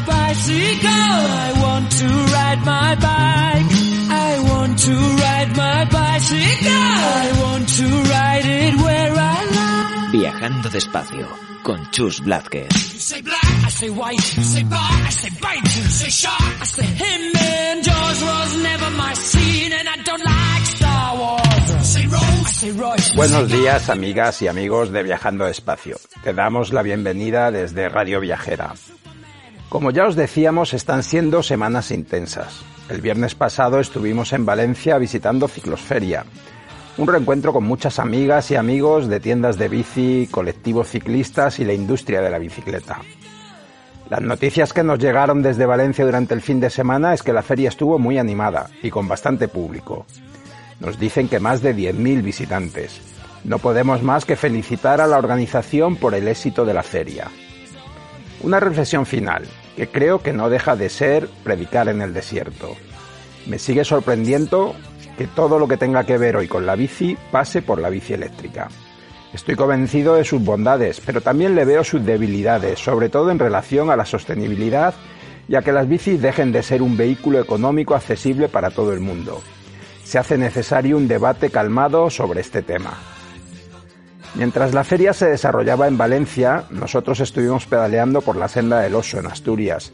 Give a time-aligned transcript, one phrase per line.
[0.00, 0.90] my bicycle.
[0.90, 1.58] I.
[10.12, 11.28] Viajando despacio
[11.62, 12.68] con Chus Blázquez.
[13.22, 13.48] Black.
[23.16, 25.96] Buenos días, amigas y amigos de Viajando Despacio.
[26.22, 28.74] Te damos la bienvenida desde Radio Viajera.
[29.68, 32.62] Como ya os decíamos, están siendo semanas intensas.
[32.88, 36.24] El viernes pasado estuvimos en Valencia visitando Ciclosferia,
[36.96, 41.74] un reencuentro con muchas amigas y amigos de tiendas de bici, colectivos ciclistas y la
[41.74, 43.00] industria de la bicicleta.
[44.08, 47.42] Las noticias que nos llegaron desde Valencia durante el fin de semana es que la
[47.42, 50.06] feria estuvo muy animada y con bastante público.
[50.80, 53.02] Nos dicen que más de 10.000 visitantes.
[53.44, 57.28] No podemos más que felicitar a la organización por el éxito de la feria.
[58.40, 59.42] Una reflexión final,
[59.76, 62.76] que creo que no deja de ser predicar en el desierto.
[63.46, 64.76] Me sigue sorprendiendo
[65.16, 68.12] que todo lo que tenga que ver hoy con la bici pase por la bici
[68.12, 68.68] eléctrica.
[69.34, 73.90] Estoy convencido de sus bondades, pero también le veo sus debilidades, sobre todo en relación
[73.90, 74.94] a la sostenibilidad
[75.48, 79.00] y a que las bicis dejen de ser un vehículo económico accesible para todo el
[79.00, 79.42] mundo.
[80.04, 83.17] Se hace necesario un debate calmado sobre este tema.
[84.34, 89.18] Mientras la feria se desarrollaba en Valencia, nosotros estuvimos pedaleando por la senda del oso
[89.18, 89.92] en Asturias,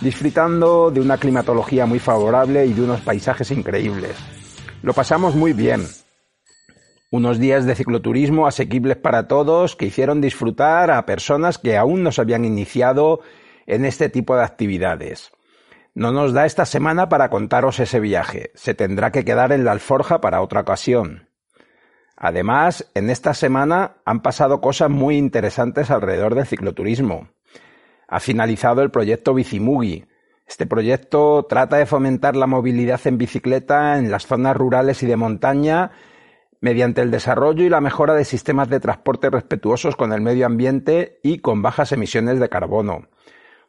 [0.00, 4.16] disfrutando de una climatología muy favorable y de unos paisajes increíbles.
[4.82, 5.86] Lo pasamos muy bien.
[7.10, 12.10] Unos días de cicloturismo asequibles para todos que hicieron disfrutar a personas que aún no
[12.10, 13.20] se habían iniciado
[13.66, 15.30] en este tipo de actividades.
[15.94, 18.50] No nos da esta semana para contaros ese viaje.
[18.54, 21.28] Se tendrá que quedar en la alforja para otra ocasión.
[22.24, 27.28] Además, en esta semana han pasado cosas muy interesantes alrededor del cicloturismo.
[28.08, 30.06] Ha finalizado el proyecto Bicimugi.
[30.46, 35.16] Este proyecto trata de fomentar la movilidad en bicicleta en las zonas rurales y de
[35.16, 35.90] montaña
[36.62, 41.20] mediante el desarrollo y la mejora de sistemas de transporte respetuosos con el medio ambiente
[41.22, 43.06] y con bajas emisiones de carbono.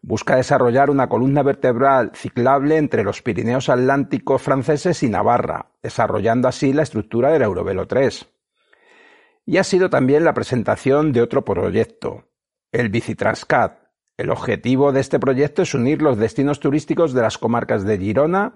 [0.02, 6.72] Busca desarrollar una columna vertebral ciclable entre los Pirineos Atlánticos franceses y Navarra, desarrollando así
[6.72, 8.32] la estructura del Eurovelo 3
[9.46, 12.26] y ha sido también la presentación de otro proyecto,
[12.72, 13.86] el Bicitranscat.
[14.18, 18.54] El objetivo de este proyecto es unir los destinos turísticos de las comarcas de Girona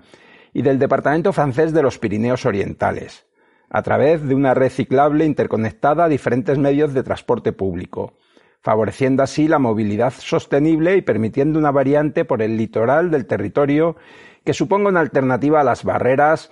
[0.54, 3.28] y del departamento francés de los Pirineos Orientales,
[3.70, 8.18] a través de una red ciclable interconectada a diferentes medios de transporte público,
[8.62, 13.96] favoreciendo así la movilidad sostenible y permitiendo una variante por el litoral del territorio
[14.44, 16.52] que suponga una alternativa a las barreras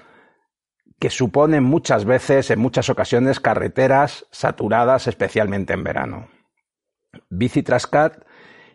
[0.99, 6.27] que suponen muchas veces, en muchas ocasiones, carreteras saturadas, especialmente en verano.
[7.29, 8.25] Bici Trascat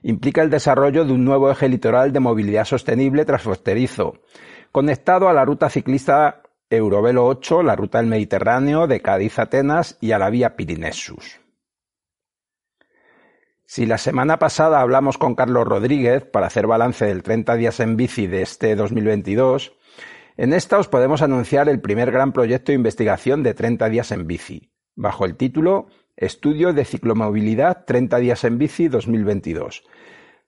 [0.02, 4.20] implica el desarrollo de un nuevo eje litoral de movilidad sostenible transfronterizo,
[4.70, 9.98] conectado a la ruta ciclista Eurovelo 8, la ruta del Mediterráneo de Cádiz a Atenas
[10.00, 11.40] y a la vía Pirinesus.
[13.66, 17.96] Si la semana pasada hablamos con Carlos Rodríguez para hacer balance del 30 días en
[17.96, 19.72] bici de este 2022,
[20.36, 24.26] en esta os podemos anunciar el primer gran proyecto de investigación de 30 días en
[24.26, 25.86] bici, bajo el título
[26.16, 29.84] Estudio de ciclomovilidad 30 días en bici 2022,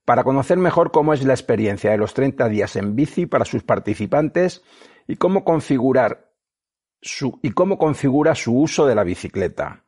[0.04, 3.62] para conocer mejor cómo es la experiencia de los 30 días en bici para sus
[3.62, 4.62] participantes
[5.06, 6.32] y cómo configurar
[7.00, 9.83] su, y cómo configura su uso de la bicicleta.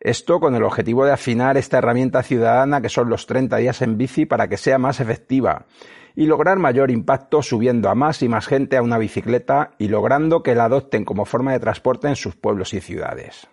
[0.00, 3.98] Esto con el objetivo de afinar esta herramienta ciudadana que son los 30 días en
[3.98, 5.66] bici para que sea más efectiva
[6.14, 10.42] y lograr mayor impacto subiendo a más y más gente a una bicicleta y logrando
[10.42, 13.48] que la adopten como forma de transporte en sus pueblos y ciudades.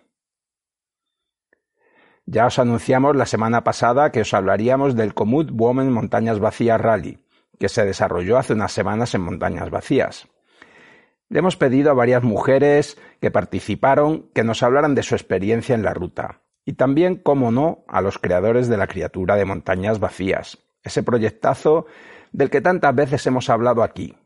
[2.26, 7.20] Ya os anunciamos la semana pasada que os hablaríamos del Comut Women Montañas Vacías Rally,
[7.58, 10.28] que se desarrolló hace unas semanas en Montañas Vacías.
[11.28, 15.82] Le hemos pedido a varias mujeres que participaron que nos hablaran de su experiencia en
[15.82, 20.58] la ruta y también, como no, a los creadores de la criatura de Montañas Vacías,
[20.82, 21.86] ese proyectazo
[22.32, 24.16] del que tantas veces hemos hablado aquí.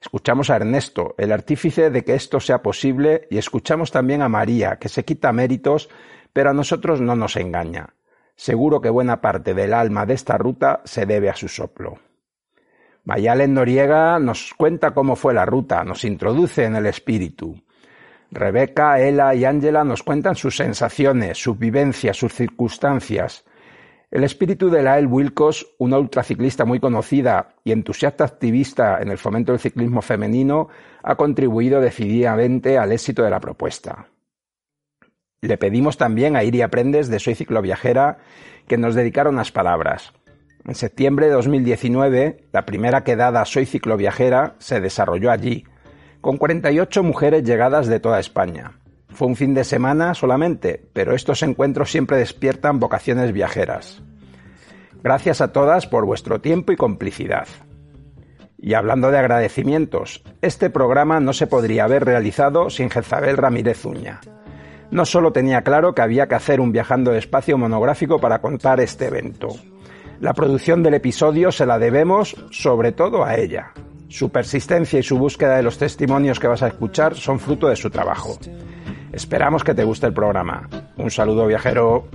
[0.00, 4.76] Escuchamos a Ernesto, el artífice de que esto sea posible, y escuchamos también a María,
[4.76, 5.90] que se quita méritos
[6.32, 7.94] pero a nosotros no nos engaña.
[8.36, 11.98] Seguro que buena parte del alma de esta ruta se debe a su soplo.
[13.04, 17.56] Mayalen Noriega nos cuenta cómo fue la ruta, nos introduce en el espíritu.
[18.30, 23.44] Rebeca, Ela y Ángela nos cuentan sus sensaciones, sus vivencias, sus circunstancias.
[24.10, 29.52] El espíritu de Lael Wilcos, una ultraciclista muy conocida y entusiasta activista en el fomento
[29.52, 30.68] del ciclismo femenino,
[31.02, 34.08] ha contribuido decididamente al éxito de la propuesta.
[35.40, 38.18] Le pedimos también a Iri Aprendes de Soy Cicloviajera
[38.68, 40.12] que nos dedicara unas palabras.
[40.66, 45.64] En septiembre de 2019, la primera quedada Soy Cicloviajera se desarrolló allí,
[46.20, 48.72] con 48 mujeres llegadas de toda España.
[49.08, 54.02] Fue un fin de semana solamente, pero estos encuentros siempre despiertan vocaciones viajeras.
[55.02, 57.48] Gracias a todas por vuestro tiempo y complicidad.
[58.58, 64.20] Y hablando de agradecimientos, este programa no se podría haber realizado sin Jezabel Ramírez Uña
[64.90, 68.80] no solo tenía claro que había que hacer un viajando de espacio monográfico para contar
[68.80, 69.48] este evento.
[70.20, 73.72] La producción del episodio se la debemos sobre todo a ella.
[74.08, 77.76] Su persistencia y su búsqueda de los testimonios que vas a escuchar son fruto de
[77.76, 78.38] su trabajo.
[79.12, 80.68] Esperamos que te guste el programa.
[80.98, 82.06] Un saludo viajero.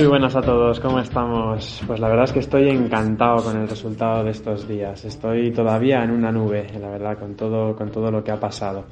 [0.00, 1.82] Muy buenas a todos, ¿cómo estamos?
[1.86, 5.04] Pues la verdad es que estoy encantado con el resultado de estos días.
[5.04, 8.86] Estoy todavía en una nube, la verdad, con todo, con todo lo que ha pasado.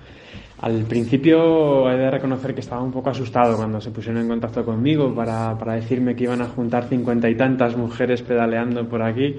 [0.60, 4.66] Al principio he de reconocer que estaba un poco asustado cuando se pusieron en contacto
[4.66, 9.34] conmigo para, para decirme que iban a juntar cincuenta y tantas mujeres pedaleando por aquí,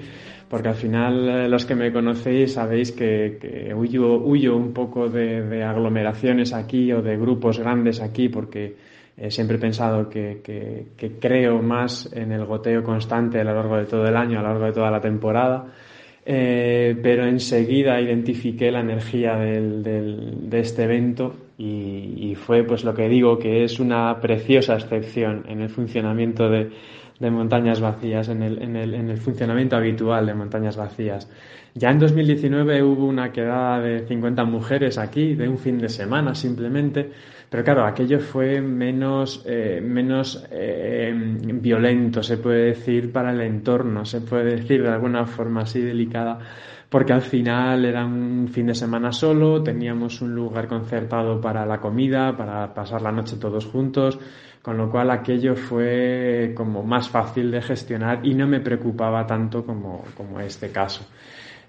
[0.48, 5.42] porque al final eh, los que me conocéis sabéis que, huyo, huyo, un poco de,
[5.42, 8.89] de aglomeraciones aquí o de grupos grandes aquí, porque
[9.20, 10.40] eh, siempre he pensado que,
[11.20, 14.48] creo más en el goteo constante a lo largo de todo el año, a lo
[14.48, 15.66] largo de toda la temporada,
[16.24, 23.38] eh, pero enseguida identifiqué la energía de este evento y, fue pues lo que digo
[23.38, 26.70] que es una preciosa excepción en el funcionamiento de,
[27.28, 31.28] montañas vacías, en el, en el funcionamiento habitual de montañas vacías.
[31.74, 36.34] Ya en 2019 hubo una quedada de 50 mujeres aquí, de un fin de semana
[36.34, 37.10] simplemente,
[37.48, 44.04] pero claro, aquello fue menos, eh, menos eh, violento, se puede decir, para el entorno,
[44.04, 46.38] se puede decir de alguna forma así delicada,
[46.88, 51.80] porque al final era un fin de semana solo, teníamos un lugar concertado para la
[51.80, 54.18] comida, para pasar la noche todos juntos,
[54.62, 59.64] con lo cual aquello fue como más fácil de gestionar y no me preocupaba tanto
[59.64, 61.06] como, como este caso.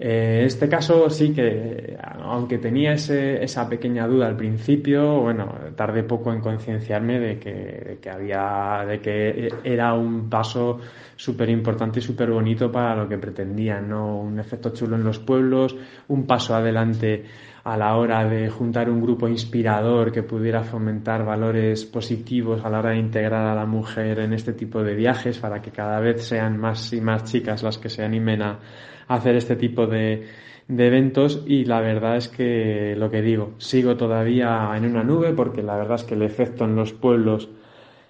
[0.04, 6.02] En este caso sí que, aunque tenía ese, esa pequeña duda al principio, bueno, tardé
[6.02, 10.80] poco en concienciarme de que, había, de que era un paso
[11.16, 14.22] súper importante y súper bonito para lo que pretendían, ¿no?
[14.22, 15.76] Un efecto chulo en los pueblos,
[16.08, 17.24] un paso adelante
[17.64, 22.80] a la hora de juntar un grupo inspirador que pudiera fomentar valores positivos a la
[22.80, 26.24] hora de integrar a la mujer en este tipo de viajes para que cada vez
[26.26, 28.60] sean más y más chicas las que se animen a,
[29.08, 30.28] hacer este tipo de,
[30.68, 31.44] de eventos.
[31.46, 35.76] Y la verdad es que lo que digo, sigo todavía en una nube porque la
[35.76, 37.50] verdad es que el efecto en los pueblos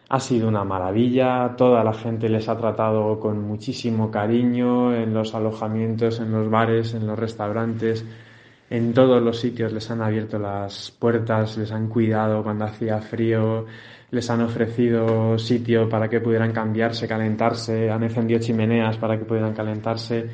[0.08, 5.34] ha sido una maravilla, toda la gente les ha tratado con muchísimo cariño en los
[5.34, 8.06] alojamientos, en los bares, en los restaurantes,
[8.72, 13.68] en todos los sitios les han abierto las puertas, les han cuidado cuando hacía frío,
[14.10, 19.54] les han ofrecido sitio para que pudieran cambiarse, calentarse, han encendido chimeneas para que pudieran
[19.54, 20.28] calentarse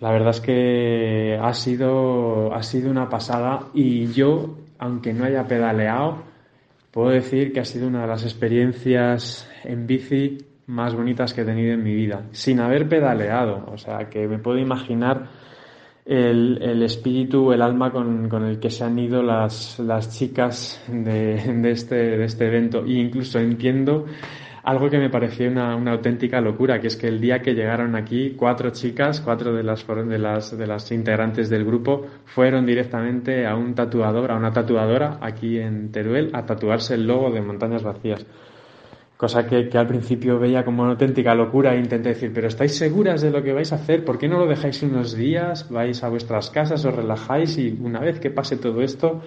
[0.00, 5.46] la verdad es que ha sido, ha sido una pasada y yo, aunque no haya
[5.46, 6.22] pedaleado,
[6.90, 11.44] puedo decir que ha sido una de las experiencias en bici más bonitas que he
[11.44, 13.66] tenido en mi vida, sin haber pedaleado.
[13.70, 15.28] O sea, que me puedo imaginar
[16.10, 20.82] el, el espíritu, el alma con, con, el que se han ido las, las chicas
[20.88, 22.84] de, de, este, de este evento.
[22.84, 24.06] E incluso entiendo
[24.64, 27.94] algo que me pareció una, una, auténtica locura, que es que el día que llegaron
[27.94, 33.46] aquí, cuatro chicas, cuatro de las, de las, de las integrantes del grupo, fueron directamente
[33.46, 37.84] a un tatuador, a una tatuadora aquí en Teruel, a tatuarse el logo de Montañas
[37.84, 38.26] Vacías.
[39.20, 42.74] Cosa que, que al principio veía como una auténtica locura e intenté decir, pero ¿estáis
[42.74, 44.02] seguras de lo que vais a hacer?
[44.02, 45.68] ¿Por qué no lo dejáis unos días?
[45.68, 49.20] Vais a vuestras casas, os relajáis y una vez que pase todo esto,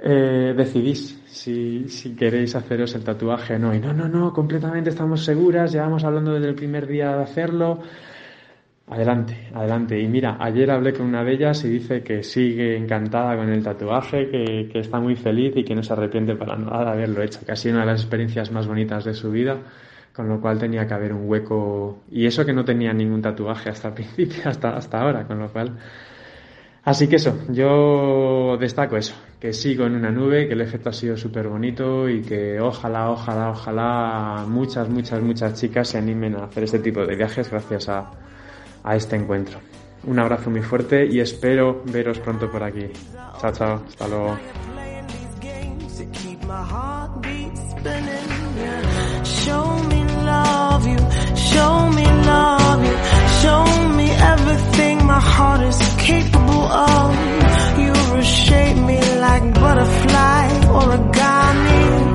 [0.00, 3.72] eh, decidís si, si, queréis haceros el tatuaje o no.
[3.72, 7.78] Y no, no, no, completamente estamos seguras, llevamos hablando desde el primer día de hacerlo.
[8.88, 9.98] Adelante, adelante.
[10.00, 13.62] Y mira, ayer hablé con una de ellas y dice que sigue encantada con el
[13.62, 17.22] tatuaje, que, que está muy feliz y que no se arrepiente para nada de haberlo
[17.22, 19.58] hecho, que ha sido una de las experiencias más bonitas de su vida,
[20.12, 22.02] con lo cual tenía que haber un hueco.
[22.10, 25.50] Y eso que no tenía ningún tatuaje hasta el principio, hasta, hasta ahora, con lo
[25.50, 25.78] cual
[26.84, 30.92] Así que eso, yo destaco eso, que sigo en una nube, que el efecto ha
[30.92, 36.46] sido súper bonito y que ojalá, ojalá, ojalá muchas, muchas, muchas chicas se animen a
[36.46, 38.10] hacer este tipo de viajes gracias a,
[38.84, 39.58] a este encuentro.
[40.04, 42.86] Un abrazo muy fuerte y espero veros pronto por aquí.
[43.40, 44.36] Chao, chao, hasta luego.
[57.78, 62.11] You reshape me like butterfly origami.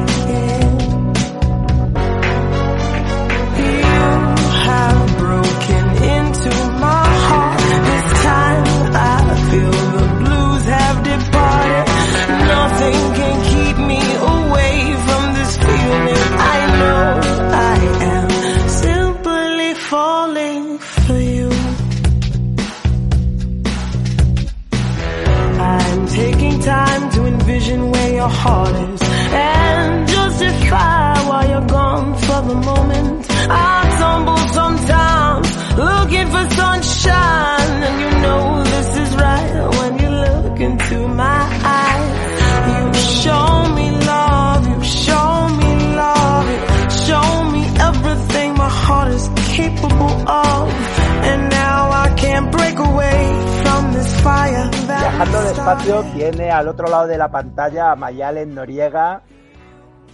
[28.27, 33.25] Your heart is and justify why you're gone for the moment.
[33.49, 35.47] I tumble sometimes
[35.85, 41.41] looking for sunshine, and you know this is right when you look into my
[41.79, 42.15] eyes.
[42.73, 42.85] You
[43.23, 45.31] show me love, you show
[45.61, 45.71] me
[46.03, 50.63] love, you show me everything my heart is capable of,
[51.29, 53.19] and now I can't break away
[53.63, 54.76] from this fire.
[54.87, 59.21] Viajando despacio tiene al otro lado de la pantalla a Mayalen Noriega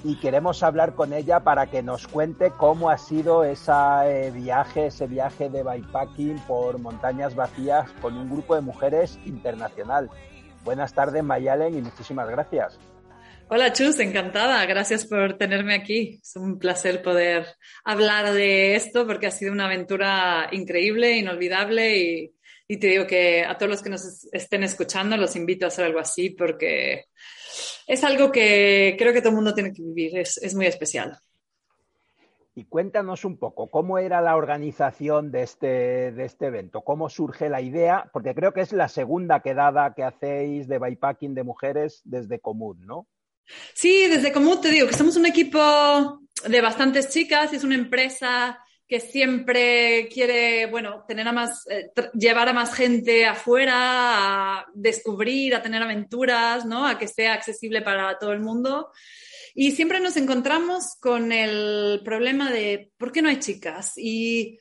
[0.04, 5.06] y queremos hablar con ella para que nos cuente cómo ha sido ese viaje, ese
[5.06, 10.10] viaje de bikepacking por montañas vacías con un grupo de mujeres internacional.
[10.64, 12.80] Buenas tardes Mayalen y muchísimas gracias.
[13.50, 14.66] Hola Chus, encantada.
[14.66, 16.20] Gracias por tenerme aquí.
[16.24, 17.46] Es un placer poder
[17.84, 22.34] hablar de esto porque ha sido una aventura increíble, inolvidable y,
[22.68, 25.86] y te digo que a todos los que nos estén escuchando los invito a hacer
[25.86, 27.06] algo así porque
[27.88, 31.18] es algo que creo que todo el mundo tiene que vivir, es, es muy especial.
[32.56, 36.82] Y cuéntanos un poco, ¿cómo era la organización de este, de este evento?
[36.82, 38.10] ¿Cómo surge la idea?
[38.14, 42.86] Porque creo que es la segunda quedada que hacéis de bikepacking de mujeres desde Común,
[42.86, 43.08] ¿no?
[43.74, 45.60] Sí, desde Común te digo que somos un equipo
[46.48, 52.50] de bastantes chicas, es una empresa que siempre quiere, bueno, tener a más, eh, llevar
[52.50, 56.86] a más gente afuera, a descubrir, a tener aventuras, ¿no?
[56.86, 58.92] A que sea accesible para todo el mundo.
[59.56, 64.60] Y siempre nos encontramos con el problema de por qué no hay chicas y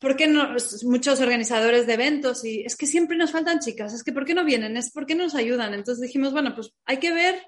[0.00, 4.04] por qué no, muchos organizadores de eventos y es que siempre nos faltan chicas, es
[4.04, 5.74] que por qué no vienen, es por qué no nos ayudan.
[5.74, 7.40] Entonces dijimos, bueno, pues hay que ver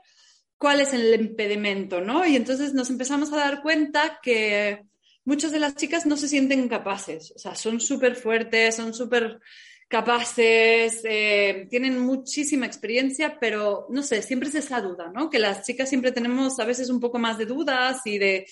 [0.56, 2.26] cuál es el impedimento, ¿no?
[2.26, 4.87] Y entonces nos empezamos a dar cuenta que
[5.28, 9.38] muchas de las chicas no se sienten capaces, o sea, son súper fuertes, son súper
[9.86, 15.28] capaces, eh, tienen muchísima experiencia, pero no sé, siempre es esa duda, ¿no?
[15.28, 18.46] Que las chicas siempre tenemos a veces un poco más de dudas y de,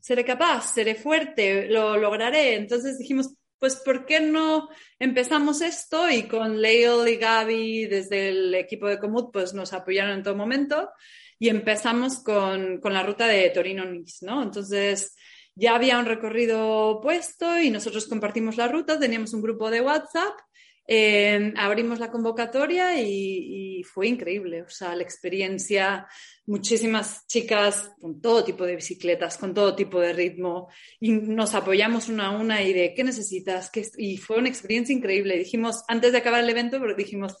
[0.00, 0.74] ¿seré capaz?
[0.74, 1.66] ¿Seré fuerte?
[1.66, 2.56] ¿Lo lograré?
[2.56, 4.68] Entonces dijimos, pues, ¿por qué no
[4.98, 6.10] empezamos esto?
[6.10, 10.36] Y con Leil y Gaby desde el equipo de Comut, pues nos apoyaron en todo
[10.36, 10.90] momento
[11.38, 14.42] y empezamos con, con la ruta de Torino-Nice, ¿no?
[14.42, 15.14] Entonces,
[15.58, 20.38] ya había un recorrido puesto y nosotros compartimos la ruta, teníamos un grupo de WhatsApp,
[20.86, 26.06] eh, abrimos la convocatoria y, fue increíble, o sea, la experiencia,
[26.46, 30.68] muchísimas chicas con todo tipo de bicicletas, con todo tipo de ritmo,
[31.00, 33.70] y nos apoyamos una a una y de, ¿qué necesitas?
[33.96, 35.38] Y fue una experiencia increíble.
[35.38, 37.36] Dijimos, antes de acabar el evento, dijimos,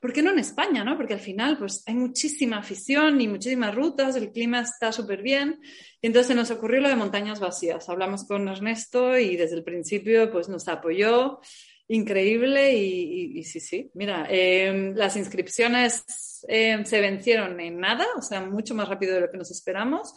[0.00, 0.84] ¿por qué no en España?
[0.84, 0.96] ¿no?
[0.96, 5.60] Porque al final pues, hay muchísima afición y muchísimas rutas, el clima está súper bien.
[6.00, 7.88] Y entonces nos ocurrió lo de montañas vacías.
[7.88, 11.40] Hablamos con Ernesto y desde el principio pues, nos apoyó.
[11.88, 13.90] Increíble y, sí, sí.
[13.94, 19.20] Mira, eh, las inscripciones eh, se vencieron en nada, o sea, mucho más rápido de
[19.20, 20.12] lo que nos esperamos.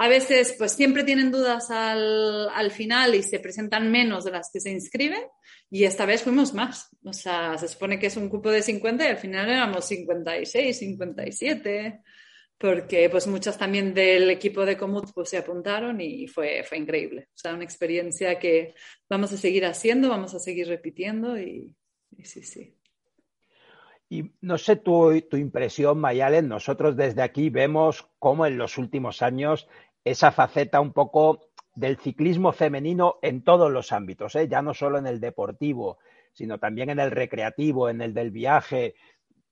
[0.00, 4.50] A veces, pues siempre tienen dudas al, al final y se presentan menos de las
[4.52, 5.22] que se inscriben.
[5.70, 6.88] Y esta vez fuimos más.
[7.04, 10.78] O sea, se supone que es un cupo de 50 y al final éramos 56,
[10.78, 12.02] 57
[12.58, 17.28] porque pues muchas también del equipo de Comut pues, se apuntaron y fue, fue increíble.
[17.34, 18.74] O sea, una experiencia que
[19.08, 21.76] vamos a seguir haciendo, vamos a seguir repitiendo y,
[22.24, 22.74] sí, sí.
[24.10, 29.22] Y no sé tu, tu impresión, Mayalen, nosotros desde aquí vemos cómo en los últimos
[29.22, 29.68] años
[30.10, 31.40] esa faceta un poco
[31.74, 34.48] del ciclismo femenino en todos los ámbitos, ¿eh?
[34.48, 35.98] ya no solo en el deportivo,
[36.32, 38.94] sino también en el recreativo, en el del viaje,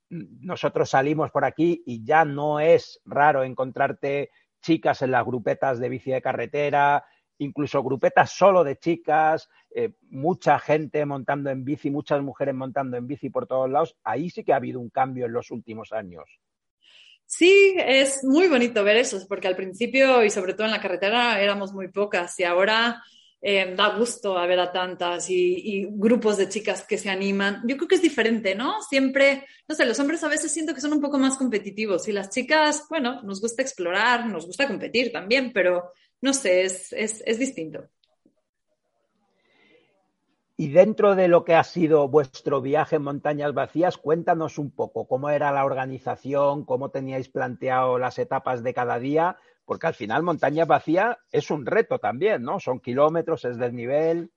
[0.08, 5.88] nosotros salimos por aquí y ya no es raro encontrarte chicas en las grupetas de
[5.88, 7.04] bici de carretera,
[7.38, 13.06] incluso grupetas solo de chicas, eh, mucha gente montando en bici, muchas mujeres montando en
[13.06, 13.96] bici por todos lados.
[14.04, 16.40] Ahí sí que ha habido un cambio en los últimos años.
[17.26, 21.40] Sí, es muy bonito ver eso, porque al principio y sobre todo en la carretera
[21.40, 23.02] éramos muy pocas y ahora
[23.42, 27.62] eh, da gusto ver a tantas y, grupos de chicas que se animan.
[27.66, 28.80] Yo creo que es diferente, ¿no?
[28.82, 32.12] Siempre, no sé, los hombres a veces siento que son un poco más competitivos y
[32.12, 37.22] las chicas, bueno, nos gusta explorar, nos gusta competir también, pero no sé, es, es,
[37.26, 37.88] es distinto.
[40.58, 45.06] Y dentro de lo que ha sido vuestro viaje en montañas vacías, cuéntanos un poco
[45.06, 49.36] cómo era la organización, cómo teníais planteado las etapas de cada día,
[49.66, 52.58] porque al final montaña vacía es un reto también, ¿no?
[52.58, 54.30] Son kilómetros, es desnivel.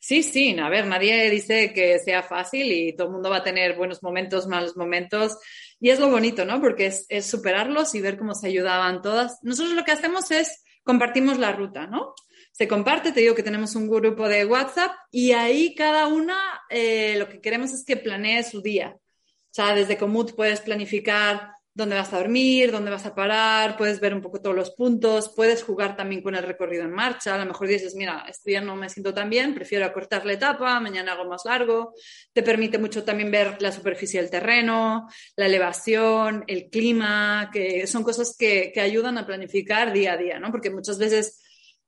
[0.00, 3.44] Sí, sí, a ver, nadie dice que sea fácil y todo el mundo va a
[3.44, 5.38] tener buenos momentos, malos momentos.
[5.80, 6.60] Y es lo bonito, ¿no?
[6.60, 9.38] Porque es, es superarlos y ver cómo se ayudaban todas.
[9.42, 12.14] Nosotros lo que hacemos es compartimos la ruta, ¿no?
[12.56, 16.38] Se comparte, te digo que tenemos un grupo de WhatsApp y ahí cada una
[16.70, 18.94] eh, lo que queremos es que planee su día.
[18.96, 23.98] O sea, desde Comut puedes planificar dónde vas a dormir, dónde vas a parar, puedes
[23.98, 27.38] ver un poco todos los puntos, puedes jugar también con el recorrido en marcha, a
[27.38, 30.78] lo mejor dices, mira, este día no me siento tan bien, prefiero acortar la etapa,
[30.78, 31.92] mañana hago más largo,
[32.32, 38.04] te permite mucho también ver la superficie del terreno, la elevación, el clima, que son
[38.04, 40.52] cosas que, que ayudan a planificar día a día, ¿no?
[40.52, 41.40] Porque muchas veces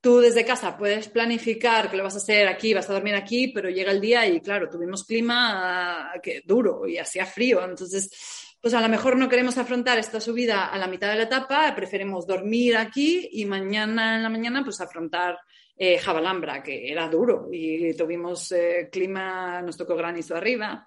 [0.07, 3.49] tú desde casa puedes planificar que lo vas a hacer aquí, vas a dormir aquí,
[3.49, 8.55] pero llega el día y claro, tuvimos clima ah, que duro y hacía frío, entonces
[8.61, 11.75] pues a lo mejor no queremos afrontar esta subida a la mitad de la etapa,
[11.75, 15.41] preferimos dormir aquí y mañana en la mañana pues afrontar
[15.77, 20.87] eh, Jabalambra, que era duro y tuvimos eh, clima, nos tocó granizo arriba.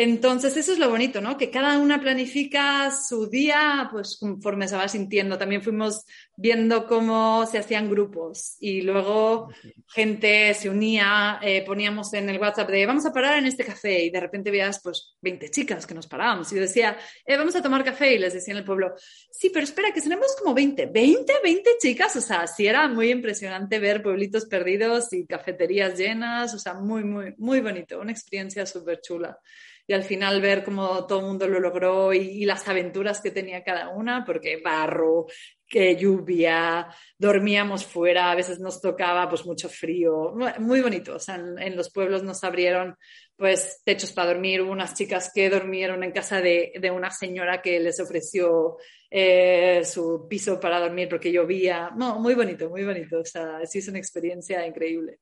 [0.00, 1.36] Entonces, eso es lo bonito, ¿no?
[1.36, 5.36] Que cada una planifica su día, pues conforme se va sintiendo.
[5.36, 6.04] También fuimos
[6.40, 9.48] viendo cómo se hacían grupos y luego
[9.88, 14.04] gente se unía, eh, poníamos en el WhatsApp de vamos a parar en este café
[14.04, 16.96] y de repente veías pues 20 chicas que nos parábamos y yo decía,
[17.26, 18.94] eh, vamos a tomar café y les decía en el pueblo,
[19.32, 23.10] sí, pero espera, que tenemos como 20, 20, 20 chicas, o sea, sí era muy
[23.10, 28.64] impresionante ver pueblitos perdidos y cafeterías llenas, o sea, muy, muy, muy bonito, una experiencia
[28.64, 29.40] súper chula
[29.88, 33.64] y al final ver cómo todo el mundo lo logró y, las aventuras que tenía
[33.64, 35.26] cada una, porque barro,
[35.68, 41.34] que lluvia, dormíamos fuera, a veces nos tocaba pues mucho frío, muy bonito, o sea,
[41.34, 42.96] en, los pueblos nos abrieron
[43.36, 47.60] pues techos para dormir, hubo unas chicas que durmieron en casa de, de una señora
[47.60, 48.78] que les ofreció
[49.10, 53.78] eh, su piso para dormir porque llovía, no, muy bonito, muy bonito, o sea, sí
[53.78, 55.20] es una experiencia increíble.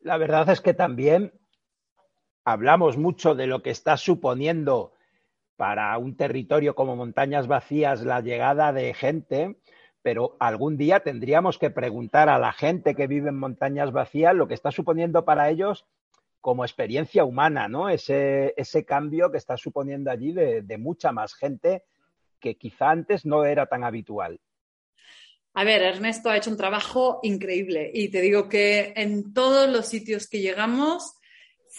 [0.00, 1.32] La verdad es que también
[2.44, 4.92] hablamos mucho de lo que está suponiendo
[5.56, 9.56] para un territorio como montañas vacías la llegada de gente,
[10.02, 14.46] pero algún día tendríamos que preguntar a la gente que vive en montañas vacías lo
[14.46, 15.86] que está suponiendo para ellos
[16.40, 17.88] como experiencia humana, ¿no?
[17.88, 21.82] Ese, ese cambio que está suponiendo allí de, de mucha más gente
[22.38, 24.38] que quizá antes no era tan habitual.
[25.54, 29.86] A ver, Ernesto ha hecho un trabajo increíble y te digo que en todos los
[29.86, 31.16] sitios que llegamos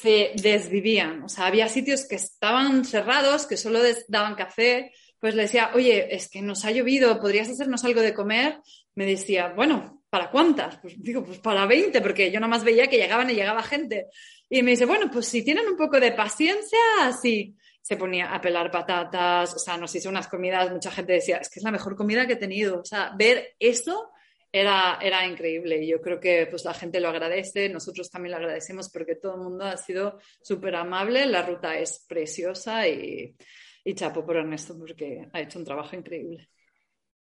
[0.01, 1.23] se desvivían.
[1.23, 4.91] O sea, había sitios que estaban cerrados, que solo daban café.
[5.19, 8.59] Pues le decía, oye, es que nos ha llovido, ¿podrías hacernos algo de comer?
[8.93, 10.77] Me decía, bueno, ¿para cuántas?
[10.77, 14.05] Pues digo, pues para 20, porque yo nada más veía que llegaban y llegaba gente.
[14.47, 18.39] Y me dice, bueno, pues si tienen un poco de paciencia, así se ponía a
[18.39, 21.71] pelar patatas, o sea, nos hizo unas comidas, mucha gente decía, es que es la
[21.71, 22.81] mejor comida que he tenido.
[22.81, 24.11] O sea, ver eso
[24.51, 28.37] era, era increíble y yo creo que pues la gente lo agradece, nosotros también lo
[28.37, 33.35] agradecemos porque todo el mundo ha sido súper amable, la ruta es preciosa y,
[33.83, 36.49] y chapo por Ernesto porque ha hecho un trabajo increíble.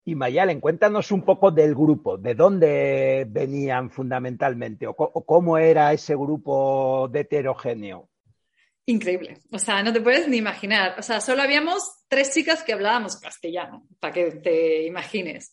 [0.04, 5.92] Y Mayalen, cuéntanos un poco del grupo, de dónde venían fundamentalmente o, o cómo era
[5.92, 8.08] ese grupo de heterogéneo.
[8.84, 12.72] Increíble, o sea, no te puedes ni imaginar, o sea, solo habíamos tres chicas que
[12.72, 15.52] hablábamos castellano, para que te imagines.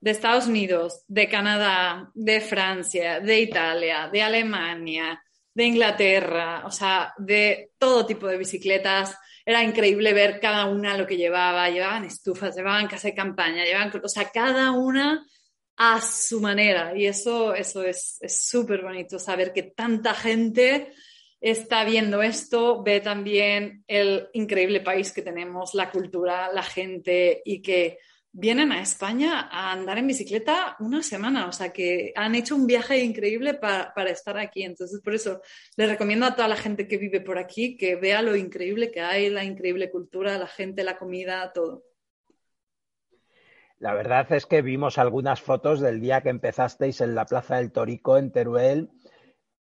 [0.00, 5.22] De Estados Unidos, de Canadá, de Francia, de Italia, de Alemania,
[5.54, 9.16] de Inglaterra, o sea, de todo tipo de bicicletas.
[9.44, 11.70] Era increíble ver cada una lo que llevaba.
[11.70, 15.26] Llevaban estufas, llevaban casa de campaña, llevaban, o sea, cada una
[15.76, 16.92] a su manera.
[16.96, 20.92] Y eso, eso es súper bonito, saber que tanta gente
[21.40, 27.62] está viendo esto, ve también el increíble país que tenemos, la cultura, la gente y
[27.62, 27.98] que
[28.38, 32.66] vienen a España a andar en bicicleta una semana, o sea que han hecho un
[32.66, 34.62] viaje increíble para, estar aquí.
[34.62, 35.40] Entonces, por eso
[35.76, 39.00] les recomiendo a toda la gente que vive por aquí que vea lo increíble que
[39.00, 41.84] hay, la increíble cultura, la gente, la comida, todo.
[43.78, 47.72] La verdad es que vimos algunas fotos del día que empezasteis en la Plaza del
[47.72, 48.90] Torico en Teruel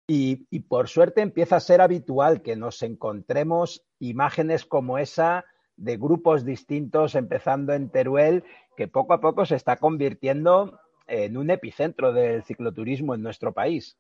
[0.09, 0.37] y,
[0.69, 5.45] por suerte empieza a ser habitual que nos encontremos imágenes como esa
[5.77, 8.45] de grupos distintos empezando en Teruel
[8.77, 13.97] que poco a poco se está convirtiendo en un epicentro del cicloturismo en nuestro país.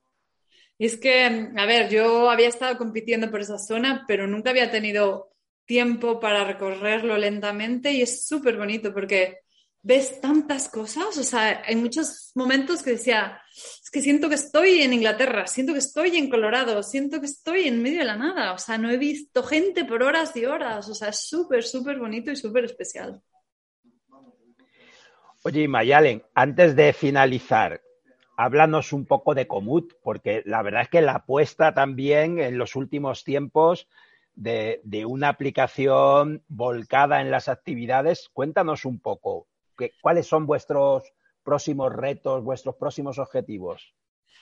[0.78, 5.30] Es que, a ver, yo había estado compitiendo por esa zona, pero nunca había tenido
[5.66, 9.38] tiempo para recorrerlo lentamente y es súper bonito porque
[9.84, 14.80] ves tantas cosas, o sea, hay muchos momentos que decía, es que siento que estoy
[14.80, 18.54] en Inglaterra, siento que estoy en Colorado, siento que estoy en medio de la nada,
[18.54, 21.98] o sea, no he visto gente por horas y horas, o sea, es súper, súper
[21.98, 23.20] bonito y súper especial.
[25.46, 27.82] Oye, Mayalen, antes de finalizar,
[28.34, 32.76] háblanos un poco de Comut, porque la verdad es que la apuesta también en los
[32.76, 33.86] últimos tiempos
[34.34, 39.46] de, una aplicación volcada en las actividades, cuéntanos un poco,
[40.00, 43.92] ¿cuáles son vuestros próximos retos, vuestros próximos objetivos?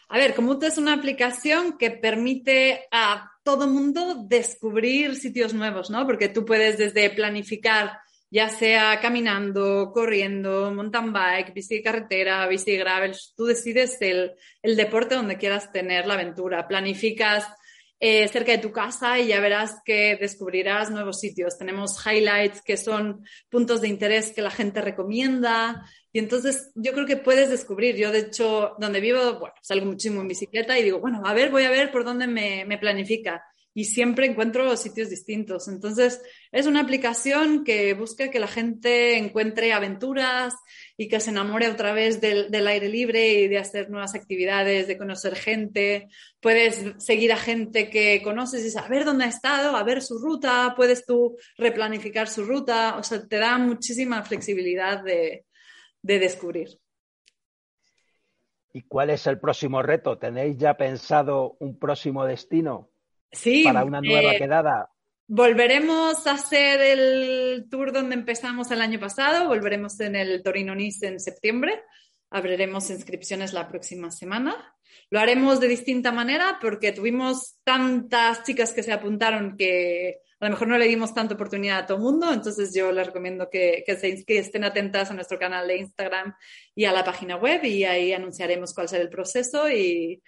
[0.08, 6.06] A ver, Comut es una aplicación que permite a todo mundo descubrir sitios nuevos, ¿no?
[6.06, 7.98] Porque tú puedes desde planificar
[8.32, 15.16] ya sea caminando, corriendo, mountain bike, bici carretera, bici de gravel, tú decides el, deporte
[15.16, 17.46] donde quieras tener la aventura, planificas
[18.00, 21.58] eh, cerca de tu casa y ya verás que descubrirás nuevos sitios.
[21.58, 27.04] Tenemos highlights que son puntos de interés que la gente recomienda y entonces yo creo
[27.04, 27.96] que puedes descubrir.
[27.96, 31.50] Yo de hecho, donde vivo, bueno, salgo muchísimo en bicicleta y digo, bueno, a ver,
[31.50, 35.68] voy a ver por dónde me, me planifica y siempre encuentro sitios distintos.
[35.68, 40.54] Entonces, es una aplicación que busca que la gente encuentre aventuras
[40.96, 44.98] y que se enamore otra vez del, aire libre y de hacer nuevas actividades, de
[44.98, 46.08] conocer gente.
[46.40, 50.74] Puedes seguir a gente que conoces y saber dónde ha estado, a ver su ruta,
[50.76, 55.46] puedes tú replanificar su ruta, o sea, te da muchísima flexibilidad de,
[56.02, 56.68] de descubrir.
[58.74, 60.18] ¿Y cuál es el próximo reto?
[60.18, 62.91] ¿Tenéis ya pensado un próximo destino?
[63.32, 63.64] Sí.
[63.64, 64.90] Para una nueva eh, quedada.
[65.26, 71.06] Volveremos a hacer el tour donde empezamos el año pasado, volveremos en el Torino Nice
[71.06, 71.82] en septiembre,
[72.30, 74.74] abriremos inscripciones la próxima semana.
[75.08, 80.50] Lo haremos de distinta manera porque tuvimos tantas chicas que se apuntaron que a lo
[80.50, 83.84] mejor no le dimos tanta oportunidad a todo el mundo, entonces yo les recomiendo que,
[83.86, 86.34] estén atentas a nuestro canal de Instagram
[86.74, 89.70] y a la página web y ahí anunciaremos cuál será el proceso.
[89.70, 90.20] Y,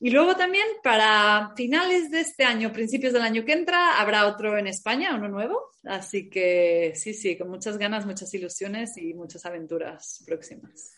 [0.00, 4.58] y luego también para finales de este año, principios del año que entra, habrá otro
[4.58, 5.58] en España, uno nuevo.
[5.84, 10.92] Así que sí, sí, con muchas ganas, muchas ilusiones y muchas aventuras próximas.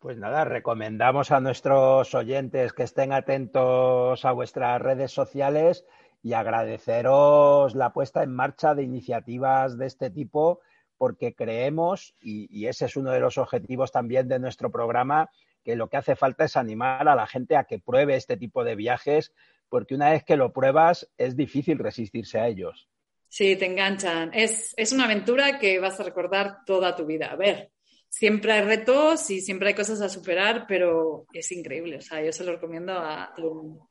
[0.00, 5.84] Pues nada, recomendamos a nuestros oyentes que estén atentos a vuestras redes sociales
[6.26, 10.60] y agradeceros la puesta en marcha de iniciativas de este tipo
[10.98, 15.30] porque creemos, y, ese es uno de los objetivos también de nuestro programa,
[15.62, 18.64] que lo que hace falta es animar a la gente a que pruebe este tipo
[18.64, 19.32] de viajes,
[19.68, 22.88] porque una vez que lo pruebas es difícil resistirse a ellos.
[23.28, 24.32] Sí, te enganchan.
[24.34, 27.26] Es, es una aventura que vas a recordar toda tu vida.
[27.26, 27.70] A ver,
[28.08, 31.98] siempre hay retos y siempre hay cosas a superar, pero es increíble.
[31.98, 33.90] O sea, yo se lo recomiendo a todo el mundo.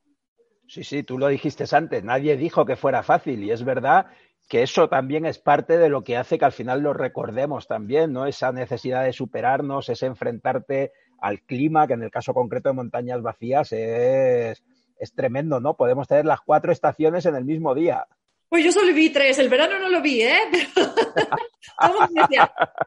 [0.67, 4.07] Sí, sí, tú lo dijiste antes, nadie dijo que fuera fácil y es verdad
[4.49, 8.13] que eso también es parte de lo que hace que al final lo recordemos también,
[8.13, 8.27] ¿no?
[8.27, 13.21] Esa necesidad de superarnos, ese enfrentarte al clima, que en el caso concreto de montañas
[13.21, 14.63] vacías es,
[14.99, 15.75] es tremendo, ¿no?
[15.75, 18.05] Podemos tener las cuatro estaciones en el mismo día.
[18.49, 20.37] Pues yo solo vi tres, el verano no lo vi, ¿eh?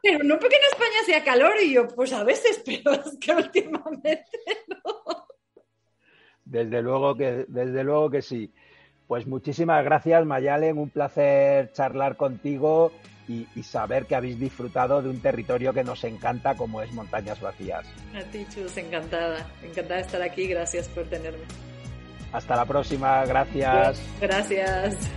[0.01, 3.33] Pero, no porque en España hacía calor y yo, pues a veces, pero es que
[3.33, 4.25] últimamente
[4.67, 5.18] no.
[6.49, 8.51] Desde luego que, desde luego que sí.
[9.07, 10.77] Pues muchísimas gracias, Mayalen.
[10.77, 12.91] Un placer charlar contigo
[13.27, 17.85] y, saber que habéis disfrutado de un territorio que nos encanta como es Montañas Vacías.
[18.15, 19.47] A ti, Chus, encantada.
[19.63, 20.47] Encantada de estar aquí.
[20.47, 21.43] Gracias por tenerme.
[22.31, 23.25] Hasta la próxima.
[23.25, 24.01] Gracias.
[24.19, 25.09] Gracias.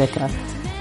[0.00, 0.28] Rebeca.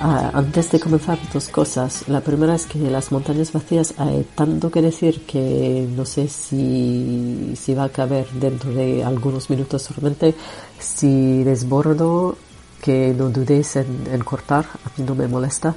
[0.01, 2.07] Ah, antes de comenzar, dos cosas.
[2.07, 7.53] La primera es que las montañas vacías hay tanto que decir que no sé si,
[7.57, 10.33] si va a caber dentro de algunos minutos solamente.
[10.79, 12.37] Si desbordo,
[12.81, 15.75] que no dudéis en, en cortar, a mí no me molesta.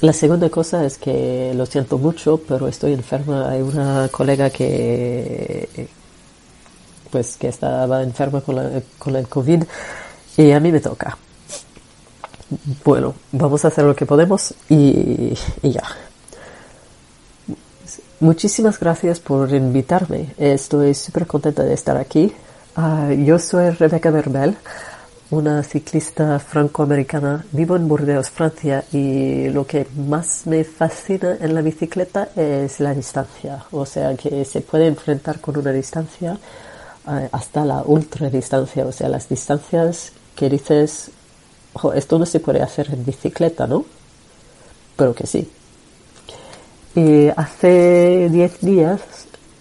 [0.00, 3.50] La segunda cosa es que lo siento mucho, pero estoy enferma.
[3.50, 5.88] Hay una colega que
[7.10, 9.64] pues que estaba enferma con, la, con el COVID
[10.36, 11.18] y a mí me toca
[12.84, 15.82] bueno, vamos a hacer lo que podemos y, ya.
[18.20, 20.34] Muchísimas gracias por invitarme.
[20.38, 22.32] Estoy súper contenta de estar aquí.
[22.76, 24.56] Ah, yo soy Rebecca Berbel,
[25.30, 27.44] una ciclista francoamericana.
[27.50, 32.94] Vivo en Burdeos, Francia, y lo que más me fascina en la bicicleta es la
[32.94, 33.64] distancia.
[33.72, 36.38] O sea, que se puede enfrentar con una distancia
[37.06, 38.86] ah, hasta la ultra distancia.
[38.86, 41.10] O sea, las distancias que dices
[41.94, 43.84] esto no se puede hacer en bicicleta, ¿no?
[44.96, 45.50] Pero que sí.
[46.94, 49.00] Y hace 10 días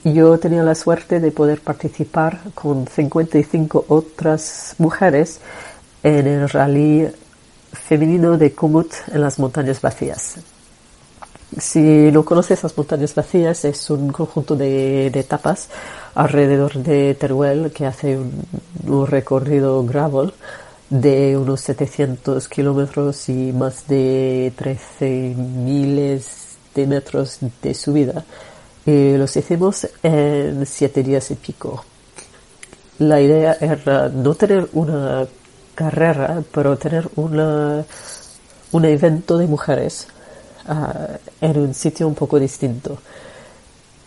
[0.04, 5.40] yo tenía la suerte de poder participar con 55 otras mujeres
[6.04, 7.08] en el rally
[7.72, 10.36] femenino de Kumut en las montañas vacías.
[11.58, 11.80] Si
[12.12, 15.70] no conoces las montañas vacías, es un conjunto de, etapas
[16.16, 18.46] alrededor de Teruel que hace un,
[18.88, 20.34] un recorrido gravel
[20.92, 28.26] de unos 700 kilómetros y más de 13 miles de metros de subida.
[28.86, 31.86] Y los hicimos en siete días y pico.
[33.00, 35.26] La idea era no tener una
[35.76, 37.86] carrera, pero tener una,
[38.74, 40.08] un evento de mujeres
[40.68, 41.08] ah,
[41.40, 42.98] en un sitio un poco distinto.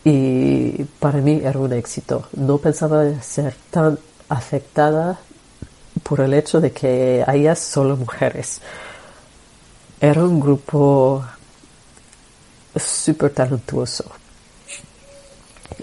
[0.04, 2.28] Y para mí era un éxito.
[2.36, 5.18] No pensaba ser tan afectada
[6.04, 8.60] por el hecho de que haya solo mujeres.
[10.00, 11.24] Era un grupo
[12.76, 14.04] súper talentuoso.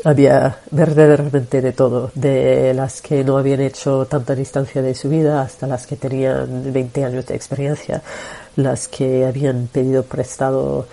[0.03, 5.41] Había verdaderamente de todo, de las que no habían hecho tanta distancia de su vida
[5.41, 8.01] hasta las que tenían 20 años de experiencia,
[8.55, 10.88] las que habían pedido prestado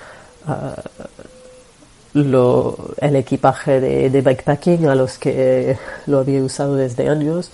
[0.46, 0.82] ah,
[2.14, 7.50] el equipaje de, de bikepacking a los que lo había usado desde años,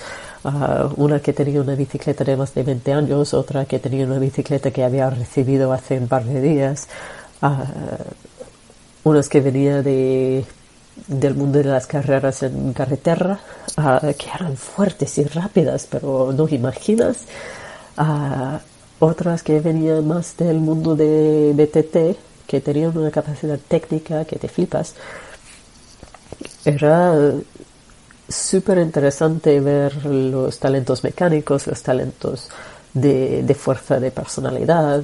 [0.97, 4.71] una que tenía una bicicleta de más de 20 años, otra que tenía una bicicleta
[4.71, 6.89] que había recibido hace un par de días,
[9.05, 10.45] unas que venía de,
[11.07, 13.41] del mundo de las carreras en carretera,
[14.19, 17.25] que eran fuertes y rápidas, pero no imaginas,
[18.99, 24.49] otras que venían más del mundo de BTT, que tenían una capacidad técnica que te
[24.49, 24.95] flipas.
[26.65, 27.15] Era
[28.35, 32.49] súper interesante ver los talentos mecánicos, los talentos
[32.93, 35.03] de, fuerza de personalidad,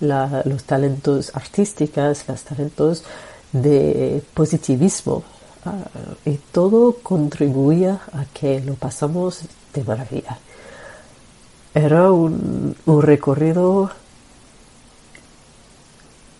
[0.00, 3.04] los talentos artísticos, los talentos
[3.52, 5.22] de positivismo.
[5.64, 5.84] Ah,
[6.24, 9.40] y todo contribuía a que lo pasamos
[9.74, 10.38] de maravilla.
[11.74, 13.90] Era un, recorrido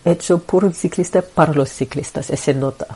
[0.05, 2.87] hecho por un ciclista para los ciclistas, se nota.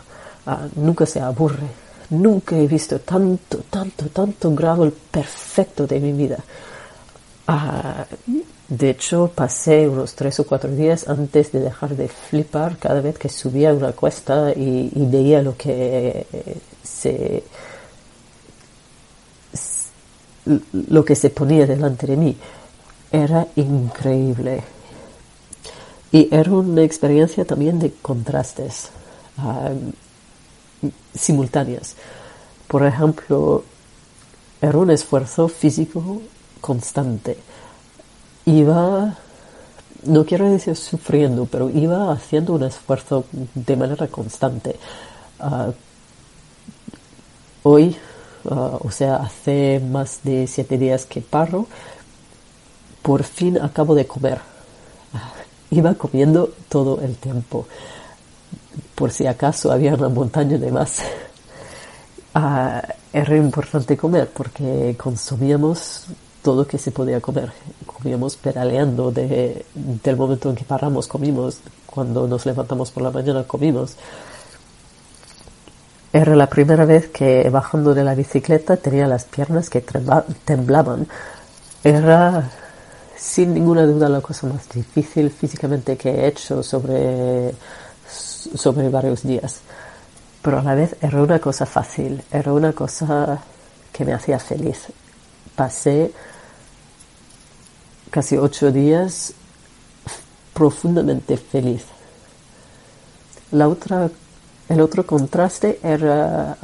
[0.46, 1.68] Ah, nunca se aburre,
[2.14, 6.38] Nunca he visto tanto, tanto, tanto gravel perfecto de mi vida.
[7.48, 8.06] Ah,
[8.68, 13.18] de hecho, pasé unos tres o cuatro días antes de dejar de flipar cada vez
[13.18, 16.28] que subía una cuesta y, veía lo que
[16.84, 17.44] se
[20.74, 22.38] lo que se ponía delante de mí.
[23.12, 24.62] Era increíble.
[26.12, 28.90] Y era una experiencia también de contrastes.
[29.38, 29.72] Ah,
[31.16, 31.96] simultáneas.
[32.68, 33.64] Por ejemplo,
[34.62, 36.22] era un esfuerzo físico
[36.62, 37.38] constante.
[38.46, 39.16] Iba,
[40.06, 44.78] no quiero decir sufriendo, pero iba haciendo un esfuerzo de manera constante.
[45.40, 45.72] Ah,
[47.64, 47.96] hoy,
[48.50, 51.68] ah, o sea, hace más de siete días que paro,
[53.02, 54.40] por fin acabo de comer.
[55.14, 55.34] Ah,
[55.72, 57.68] iba comiendo todo el tiempo
[58.96, 61.02] por si acaso había una montaña de más.
[62.36, 62.82] Ah,
[63.14, 66.08] era importante comer porque consumíamos
[66.42, 67.52] todo lo que se podía comer.
[67.86, 71.60] Comíamos pedaleando de, del momento en que paramos, comimos.
[71.86, 73.96] Cuando nos levantamos por la mañana, comimos.
[76.12, 79.82] Era la primera vez que bajando de la bicicleta tenía las piernas que
[80.46, 81.08] temblaban.
[81.84, 82.50] Era
[83.16, 87.54] sin ninguna duda la cosa más difícil físicamente que he hecho sobre
[88.56, 89.62] sobre varios días.
[90.42, 93.40] Pero a la vez era una cosa fácil, era una cosa
[93.92, 94.88] que me hacía feliz.
[95.56, 96.12] Pasé
[98.10, 99.34] casi ocho días
[100.54, 101.84] profundamente feliz.
[103.52, 104.10] La otra,
[104.70, 106.58] el otro contraste era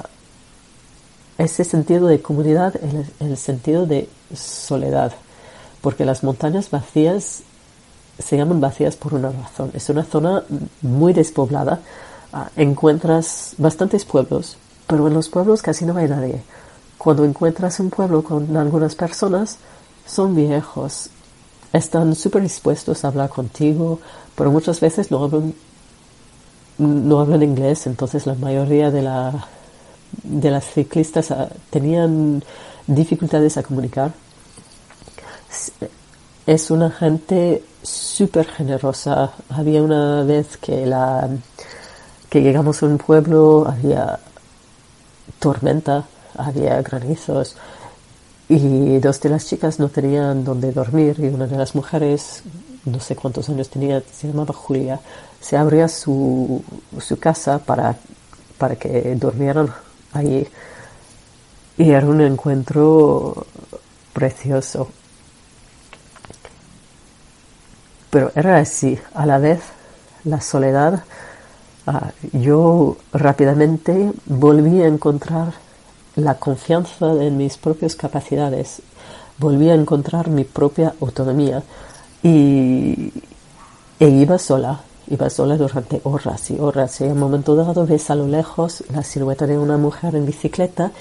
[1.37, 5.13] ese sentido de comunidad, el, el sentido de soledad,
[5.81, 7.43] porque las montañas vacías
[8.19, 9.71] se llaman vacías por una razón.
[9.73, 10.43] Es una zona
[10.81, 11.79] muy despoblada,
[12.33, 16.41] ah, encuentras bastantes pueblos, pero en los pueblos casi no hay nadie.
[16.97, 19.57] Cuando encuentras un pueblo con algunas personas,
[20.05, 21.09] son viejos,
[21.71, 23.99] están súper dispuestos a hablar contigo,
[24.35, 25.53] pero muchas veces no hablan,
[26.77, 29.47] no hablan inglés, entonces la mayoría de, la,
[30.23, 32.43] de las ciclistas ah, tenían
[32.87, 34.11] dificultades a comunicar.
[36.45, 39.31] Es una gente súper generosa.
[39.49, 41.29] Había una vez que, la,
[42.29, 44.19] que llegamos a un pueblo, había
[45.39, 47.55] tormenta, había granizos
[48.49, 52.41] y dos de las chicas no tenían donde dormir y una de las mujeres,
[52.85, 54.99] no sé cuántos años tenía, se llamaba Julia,
[55.39, 56.63] se abría su,
[56.99, 57.95] su casa para,
[58.57, 59.71] para que durmieran
[60.13, 60.47] allí.
[61.77, 63.45] Y era un encuentro
[64.13, 64.89] precioso.
[68.09, 69.61] Pero era así, a la vez
[70.23, 71.03] la soledad,
[71.87, 75.53] ah, yo rápidamente volví a encontrar
[76.15, 78.81] la confianza en mis propias capacidades,
[79.37, 81.63] volví a encontrar mi propia autonomía.
[82.21, 83.13] Y
[83.99, 87.01] e iba sola, iba sola durante horas y horas.
[87.01, 90.25] Y en un momento dado ves a lo lejos la silueta de una mujer en
[90.25, 90.91] bicicleta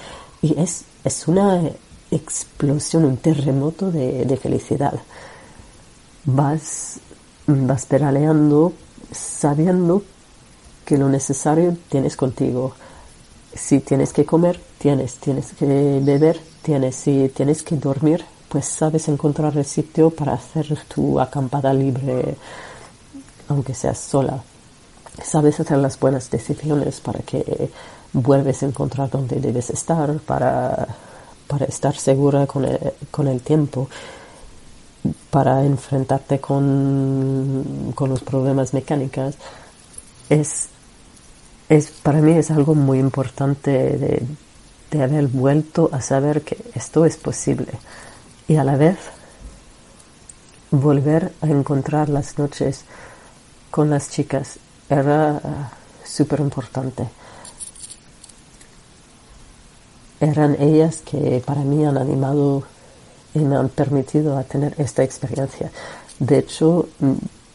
[0.42, 1.62] y es, es una
[2.11, 4.94] explosión, un terremoto de, de felicidad.
[6.25, 7.01] Vas,
[7.47, 8.73] vas pedaleando
[9.11, 10.03] sabiendo
[10.85, 12.75] que lo necesario tienes contigo.
[13.55, 19.09] Si tienes que comer, tienes, tienes que beber, tienes, si tienes que dormir, pues sabes
[19.09, 22.37] encontrar el sitio para hacer tu acampada libre,
[23.49, 24.43] aunque seas sola.
[25.23, 27.71] Sabes hacer las buenas decisiones para que
[28.13, 30.89] vuelves a encontrar donde debes estar, para,
[31.47, 32.79] para estar segura con el,
[33.11, 33.89] con el tiempo,
[35.31, 39.37] para enfrentarte con, con los problemas mecánicos.
[40.29, 40.69] Es,
[41.69, 44.27] es, para mí es algo muy importante de,
[44.91, 47.73] de haber vuelto a saber que esto es posible
[48.47, 48.99] y a la vez
[50.71, 52.85] volver a encontrar las noches
[53.71, 54.59] con las chicas
[54.89, 57.09] era uh, súper importante.
[60.21, 62.65] Eran ellas que para mí han animado
[63.35, 65.71] y me han permitido a tener esta experiencia.
[66.19, 66.88] De hecho,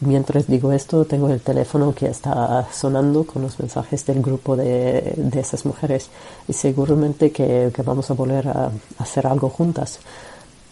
[0.04, 5.14] Mientras digo esto, tengo el teléfono que está sonando con los mensajes del grupo de,
[5.16, 6.10] de esas mujeres
[6.46, 10.00] y seguramente que, que, vamos a volver a, hacer algo juntas,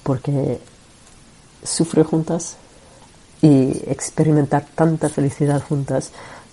[0.03, 0.61] porque
[1.63, 2.57] sufrir juntas
[3.41, 6.11] y experimentar tanta felicidad juntas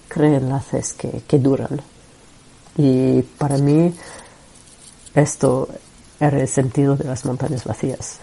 [0.08, 1.82] crea enlaces que, que duran.
[2.78, 3.94] Y para mí
[5.16, 5.68] esto
[6.20, 8.20] era el sentido de las montañas vacías.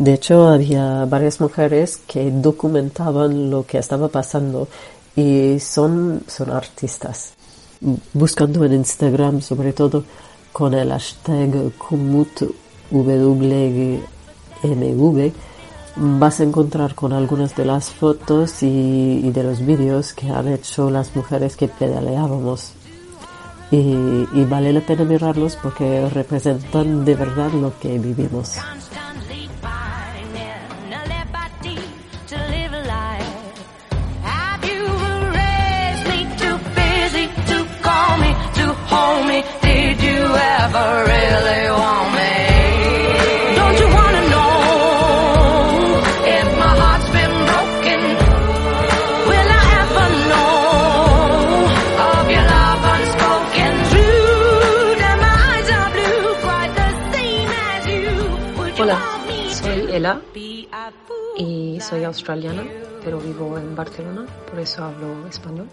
[0.00, 4.66] De hecho, había varias mujeres que documentaban lo que estaba pasando
[5.14, 7.34] y son, son artistas.
[8.14, 10.04] Buscando en Instagram, sobre todo
[10.54, 12.52] con el hashtag KumutWMV,
[15.96, 20.88] vas a encontrar con algunas de las fotos y, de los vídeos que han hecho
[20.88, 22.72] las mujeres que pedaleábamos.
[23.70, 28.56] Y vale la pena mirarlos porque representan de verdad lo que vivimos.
[61.36, 62.64] Y soy australiana,
[63.04, 65.68] pero vivo en Barcelona, por eso hablo español.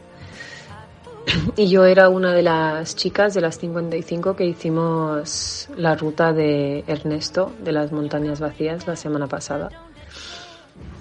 [1.55, 6.83] Y yo era una de las chicas de las 55 que hicimos la ruta de
[6.87, 9.69] Ernesto de las montañas vacías la semana pasada.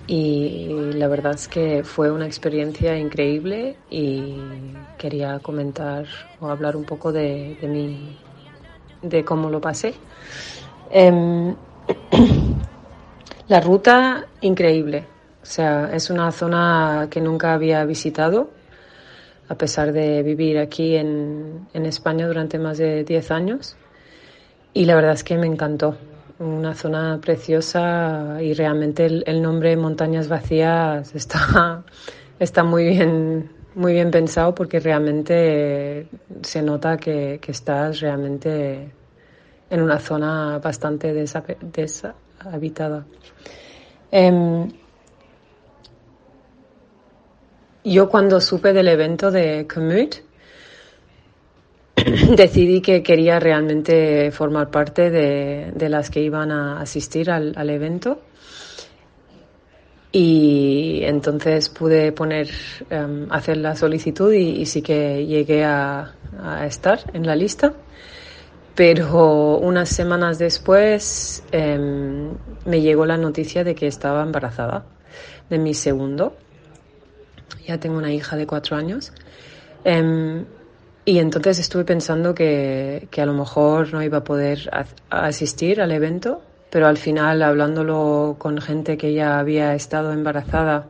[0.06, 4.36] Y la verdad es que fue una experiencia increíble y
[4.98, 6.06] quería comentar
[6.40, 8.16] o hablar un poco de, de, mi,
[9.02, 9.94] de cómo lo pasé.
[10.90, 11.54] Eh,
[13.48, 15.04] La ruta, increíble.
[15.40, 18.50] O sea, es una zona que nunca había visitado,
[19.48, 23.76] a pesar de vivir aquí en, en España durante más de 10 años.
[24.72, 25.96] Y la verdad es que me encantó.
[26.38, 31.82] una zona preciosa y realmente el, nombre Montañas Vacías está,
[32.38, 36.08] está muy bien muy bien pensado porque realmente
[36.42, 38.90] se nota que, estás realmente
[39.68, 43.04] en una zona bastante deshabitada.
[44.10, 44.68] Em,
[47.92, 50.24] yo cuando supe del evento de Commute,
[52.36, 58.20] decidí que quería realmente formar parte de, las que iban a asistir al, evento.
[60.10, 62.48] Y entonces pude poner,
[62.90, 66.12] em, hacer la solicitud y, sí que llegué a,
[66.66, 67.72] estar en la lista.
[68.74, 72.30] Pero unas semanas después em,
[72.64, 74.84] me llegó la noticia de que estaba embarazada
[75.48, 76.36] de mi segundo.
[77.66, 79.12] Ya tengo una hija de cuatro años.
[79.84, 80.44] Em,
[81.04, 84.70] y entonces estuve pensando que, que, a lo mejor no iba a poder
[85.10, 90.88] asistir al evento, pero al final hablándolo con gente que ya había estado embarazada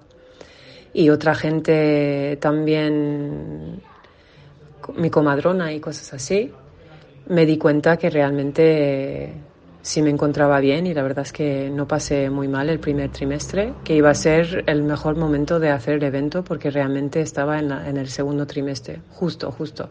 [0.97, 3.83] y otra gente también,
[4.95, 6.51] mi comadrona y cosas así,
[7.29, 9.35] me di cuenta que realmente
[9.87, 13.11] sí me encontraba bien y la verdad es que no pasé muy mal el primer
[13.11, 17.61] trimestre, que iba a ser el mejor momento de hacer el evento porque realmente estaba
[17.61, 19.89] en, en el segundo trimestre, justo, justo.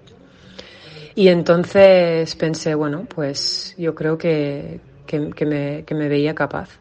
[1.15, 6.71] Y entonces pensé, bueno, pues yo creo que, que, que, me, que me veía capaz.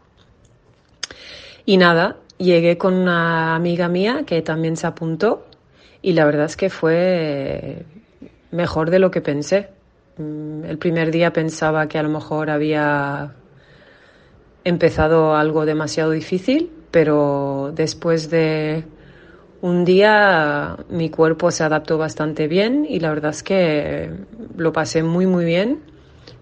[1.65, 5.45] Y nada, llegué con una amiga mía que también se apuntó
[6.01, 7.85] y la verdad es que fue
[8.51, 9.69] mejor de lo que pensé.
[10.17, 13.33] Mm, el primer día pensaba que a lo mejor había
[14.63, 18.85] empezado algo demasiado difícil, pero después de
[19.61, 24.11] un día mi cuerpo se adaptó bastante bien y la verdad es que
[24.55, 25.81] lo pasé muy muy bien.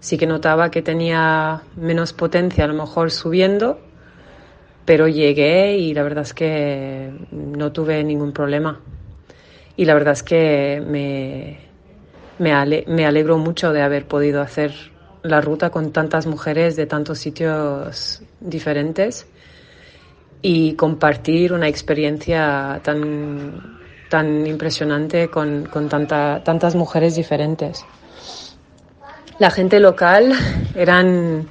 [0.00, 3.80] Sí que notaba que tenía menos potencia a lo mejor subiendo,
[4.84, 8.80] pero llegué y la verdad es que no tuve ningún problema.
[9.76, 11.58] Y la verdad es que me,
[12.38, 12.52] me,
[13.06, 14.72] alegro mucho de haber podido hacer
[15.22, 19.26] la ruta con tantas mujeres de tantos sitios diferentes
[20.42, 23.78] y compartir una experiencia tan,
[24.10, 27.84] tan impresionante con, con tanta, tantas mujeres diferentes.
[29.38, 30.32] La gente local
[30.74, 31.48] eran,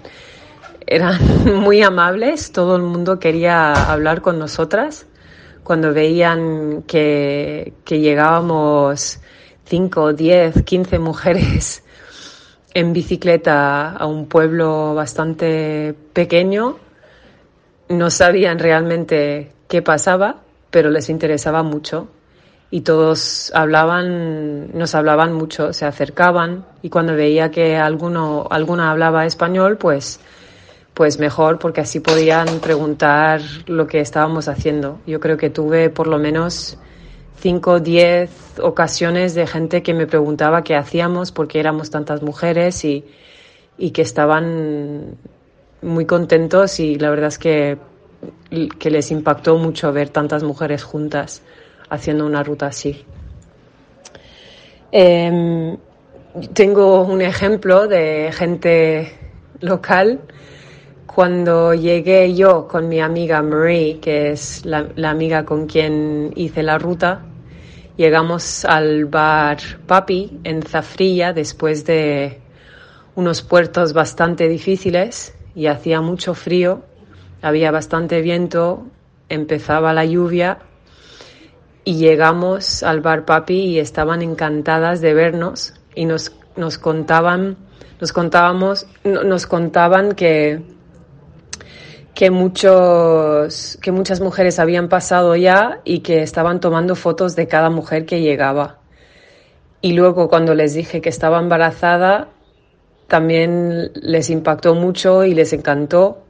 [0.85, 1.19] eran
[1.61, 5.07] muy amables, todo el mundo quería hablar con nosotras.
[5.63, 9.19] Cuando veían que, que llegábamos
[9.65, 11.83] 5, 10, 15 mujeres
[12.73, 16.77] en bicicleta a un pueblo bastante pequeño,
[17.89, 20.37] no sabían realmente qué pasaba,
[20.71, 22.07] pero les interesaba mucho.
[22.71, 26.65] Y todos hablaban, nos hablaban mucho, se acercaban.
[26.81, 30.19] Y cuando veía que alguno, alguna hablaba español, pues,
[30.95, 34.99] pues mejor porque así podían preguntar lo que estábamos haciendo.
[35.05, 36.79] Yo creo que tuve por lo menos
[37.43, 38.29] cinco o diez
[38.61, 43.03] ocasiones de gente que me preguntaba qué hacíamos porque éramos tantas mujeres y,
[43.77, 45.17] y que estaban
[45.81, 47.77] muy contentos y la verdad es que,
[48.79, 51.43] que les impactó mucho ver tantas mujeres juntas
[51.89, 53.03] haciendo una ruta así.
[54.89, 55.75] Em,
[56.53, 59.11] tengo un ejemplo de gente
[59.59, 60.21] local.
[61.05, 66.63] Cuando llegué yo con mi amiga Marie, que es la, la amiga con quien hice
[66.63, 67.25] la ruta,
[67.97, 72.39] llegamos al bar Papi en Zafrilla después de
[73.15, 76.83] unos puertos bastante difíciles y hacía mucho frío,
[77.41, 78.87] había bastante viento,
[79.29, 80.59] empezaba la lluvia
[81.83, 87.57] y llegamos al bar Papi y estaban encantadas de vernos y nos, nos contaban,
[87.99, 90.61] nos contábamos, nos contaban que,
[92.13, 97.69] que muchos, que muchas mujeres habían pasado ya y que estaban tomando fotos de cada
[97.69, 98.79] mujer que llegaba.
[99.81, 102.29] Y luego cuando les dije que estaba embarazada,
[103.07, 106.23] también les impactó mucho y les encantó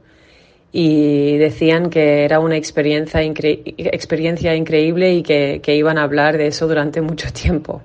[0.72, 6.48] y decían que era una experiencia, experiencia increíble y que, que, iban a hablar de
[6.48, 7.82] eso durante mucho tiempo.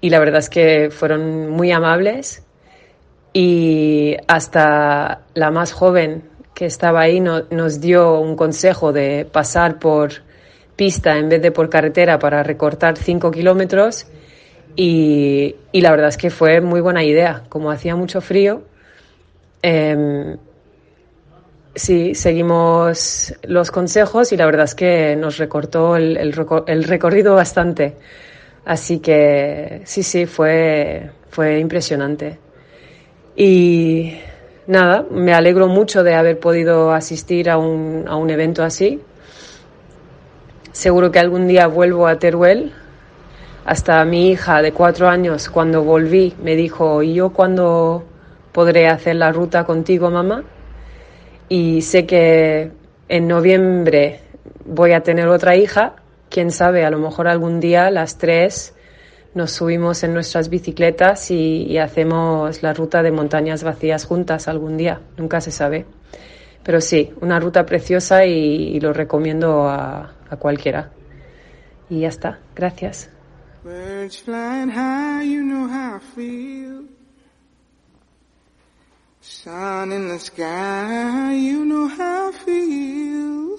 [0.00, 2.44] Y la verdad es que fueron muy amables
[3.32, 6.27] y hasta la más joven
[6.58, 10.10] que estaba ahí nos dio un consejo de pasar por
[10.74, 14.08] pista en vez de por carretera para recortar cinco kilómetros
[14.74, 17.44] y, la verdad es que fue muy buena idea.
[17.48, 18.64] Como hacía mucho frío,
[19.62, 20.36] em,
[21.76, 27.94] sí, seguimos los consejos y la verdad es que nos recortó el, el, recorrido bastante.
[28.64, 32.36] Así que sí, sí, fue, fue impresionante.
[33.36, 34.14] Y
[34.68, 39.00] nada, me alegro mucho de haber podido asistir a un, a un evento así.
[40.70, 42.72] Seguro que algún día vuelvo a Teruel.
[43.64, 48.04] Hasta mi hija de cuatro años, cuando volví, me dijo, ¿y yo cuándo
[48.52, 50.44] podré hacer la ruta contigo, mamá?
[51.48, 52.70] Y sé que
[53.08, 54.20] en noviembre
[54.64, 55.96] voy a tener otra hija.
[56.30, 58.74] Quién sabe, a lo mejor algún día las tres
[59.34, 65.00] nos subimos en nuestras bicicletas y, hacemos la ruta de montañas vacías juntas algún día.
[65.16, 65.86] Nunca se sabe.
[66.62, 70.90] Pero sí, una ruta preciosa y, lo recomiendo a, a cualquiera.
[71.88, 72.40] Y ya está.
[72.54, 73.10] Gracias.
[79.20, 83.58] Sun in the sky, you know how I feel.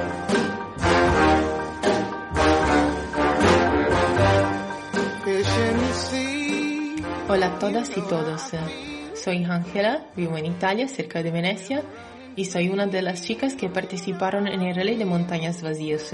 [7.33, 8.41] Hola a todas y todos.
[9.15, 11.81] Soy Ángela, vivo en Italia, cerca de Venecia,
[12.35, 16.13] y soy una de las chicas que participaron en el Rally de Montañas Vacías.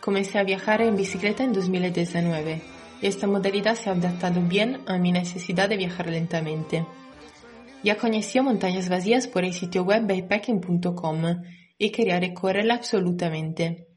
[0.00, 2.62] Comencé a viajar en bicicleta en 2019
[3.02, 6.86] y esta modalidad se ha adaptado bien a mi necesidad de viajar lentamente.
[7.82, 11.42] Ya conocía montañas vacías por el sitio web bypacking.com
[11.76, 13.88] y quería recorrerla absolutamente.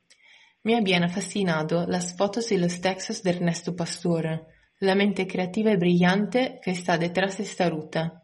[0.64, 4.48] Me habían fascinado las fotos y los textos de Ernesto Pastor,
[4.80, 8.24] la mente creativa y brillante que está detrás de esta ruta.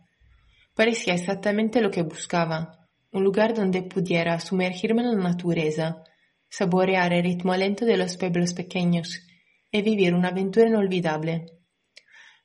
[0.76, 6.04] Parecía exactamente lo que buscaba, un lugar donde pudiera sumergirme en la naturaleza,
[6.50, 9.26] saborear el ritmo lento de los pueblos pequeños
[9.72, 11.46] y vivir una aventura inolvidable.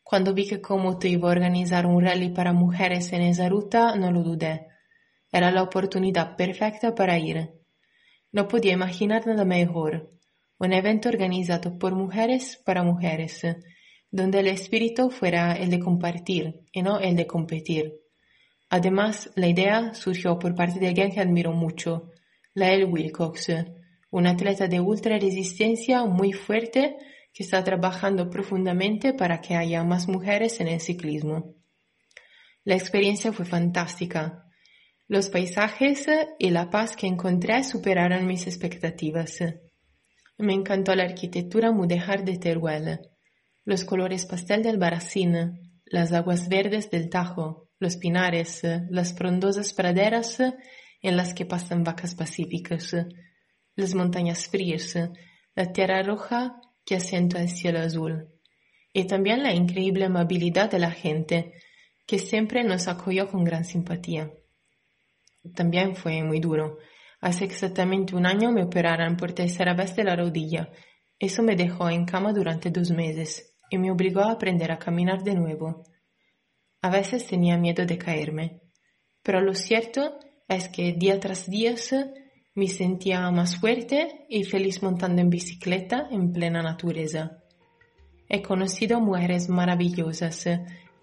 [0.02, 4.10] Cuando vi que Komoto iba a organizar un rally para mujeres en esa ruta, no
[4.10, 4.68] lo dudé.
[5.30, 7.50] Era la oportunidad perfecta para ir.
[8.32, 10.10] No podía imaginar nada mejor.
[10.58, 13.42] Un evento organizado por mujeres para mujeres,
[14.10, 17.94] donde el espíritu fuera el de compartir y no el de competir.
[18.70, 22.10] Además, la idea surgió por parte de alguien que admiro mucho,
[22.54, 23.48] Lael Wilcox,
[24.10, 26.96] un atleta de ultra resistencia muy fuerte
[27.32, 31.54] que está trabajando profundamente para que haya más mujeres en el ciclismo.
[32.64, 34.44] La experiencia fue fantástica.
[35.06, 36.06] Los paisajes
[36.38, 39.38] y la paz que encontré superaron mis expectativas.
[40.36, 43.00] Me encantó la arquitectura mudéjar de Teruel,
[43.68, 50.40] los colores pastel del Baracín, las aguas verdes del Tajo, los pinares, las frondosas praderas
[51.02, 52.96] en las que pasan vacas pacíficas,
[53.76, 54.98] las montañas frías,
[55.54, 58.30] la tierra roja que asienta el cielo azul,
[58.94, 61.52] y también la increíble amabilidad de la gente,
[62.06, 64.32] que siempre nos acogió con gran simpatía.
[65.54, 66.78] También fue muy duro.
[67.20, 70.70] Hace exactamente un año me operaron por tercera vez de la rodilla.
[71.18, 75.22] Eso me dejó en cama durante dos meses y me obligó a aprender a caminar
[75.22, 75.84] de nuevo.
[76.82, 78.62] A veces tenía miedo de caerme,
[79.22, 81.74] pero lo cierto es que día tras día
[82.54, 87.38] me sentía más fuerte y feliz montando en bicicleta en plena naturaleza.
[88.28, 90.48] He conocido mujeres maravillosas,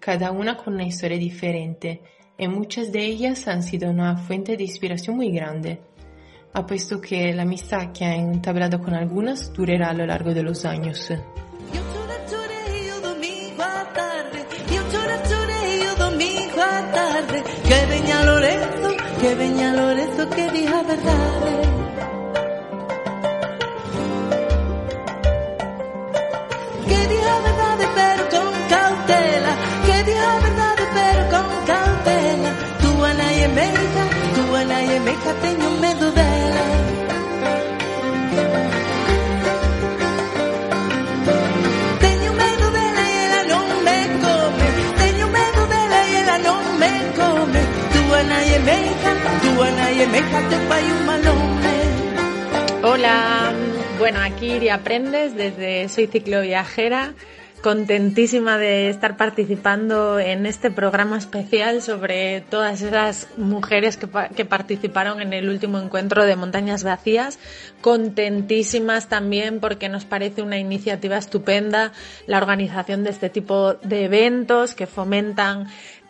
[0.00, 2.02] cada una con una historia diferente,
[2.38, 5.80] y muchas de ellas han sido una fuente de inspiración muy grande.
[6.52, 10.64] Apuesto que la amistad que he entablado con algunas durará a lo largo de los
[10.64, 11.10] años.
[19.20, 21.52] Que venga Lorenzo que diga verdad.
[26.88, 29.52] Que diga verdad pero con cautela,
[29.86, 32.50] que diga verdad pero con cautela.
[32.82, 34.04] Tu ana y meca,
[34.34, 35.32] tu ana y meca
[52.82, 53.52] Hola,
[53.98, 57.14] bueno, aquí Iri Aprendes desde Soy Cicloviajera,
[57.62, 65.32] contentísima de estar participando en este programa especial sobre todas esas mujeres que, participaron en
[65.32, 67.38] el último encuentro de Montañas Vacías,
[67.80, 71.92] contentísimas también porque nos parece una iniciativa estupenda
[72.26, 75.66] la organización de este tipo de eventos que fomentan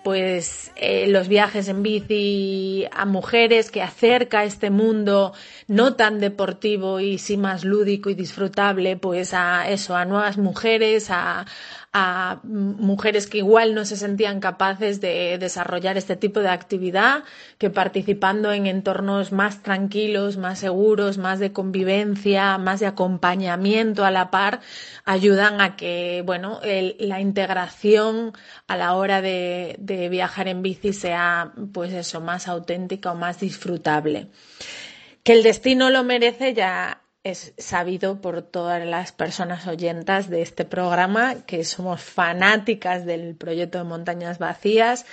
[0.07, 5.33] pues eh, los viajes en bici a mujeres, que acerca este mundo
[5.67, 11.11] no tan deportivo y sí más lúdico y disfrutable, pues a eso, a nuevas mujeres,
[11.11, 11.45] a,
[11.99, 17.25] a mujeres que igual no se sentían capaces de desarrollar este tipo de actividad,
[17.57, 24.11] que participando en entornos más tranquilos, más seguros, más de convivencia, más de acompañamiento a
[24.11, 24.61] la par,
[25.07, 28.33] ayudan a que, bueno, la integración
[28.67, 33.41] a la hora de, de viajar en bici sea, pues eso, más auténtica o más
[33.41, 34.29] disfrutable.
[35.23, 40.65] Que el destino lo merece ya es sabido por todas las personas oyentas de este
[40.65, 45.05] programa que somos fanáticas del proyecto de Montañas Vacías.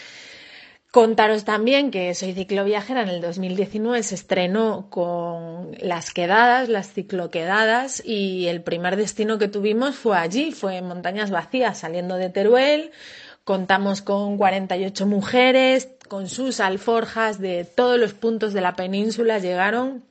[0.91, 8.03] Contaros también que Soy Cicloviajera en el 2019 se estrenó con las quedadas, las cicloquedadas,
[8.05, 12.91] y el primer destino que tuvimos fue allí, fue Montañas Vacías, saliendo de Teruel.
[13.43, 20.03] Contamos con 48 mujeres, con sus alforjas de todos los puntos de la península llegaron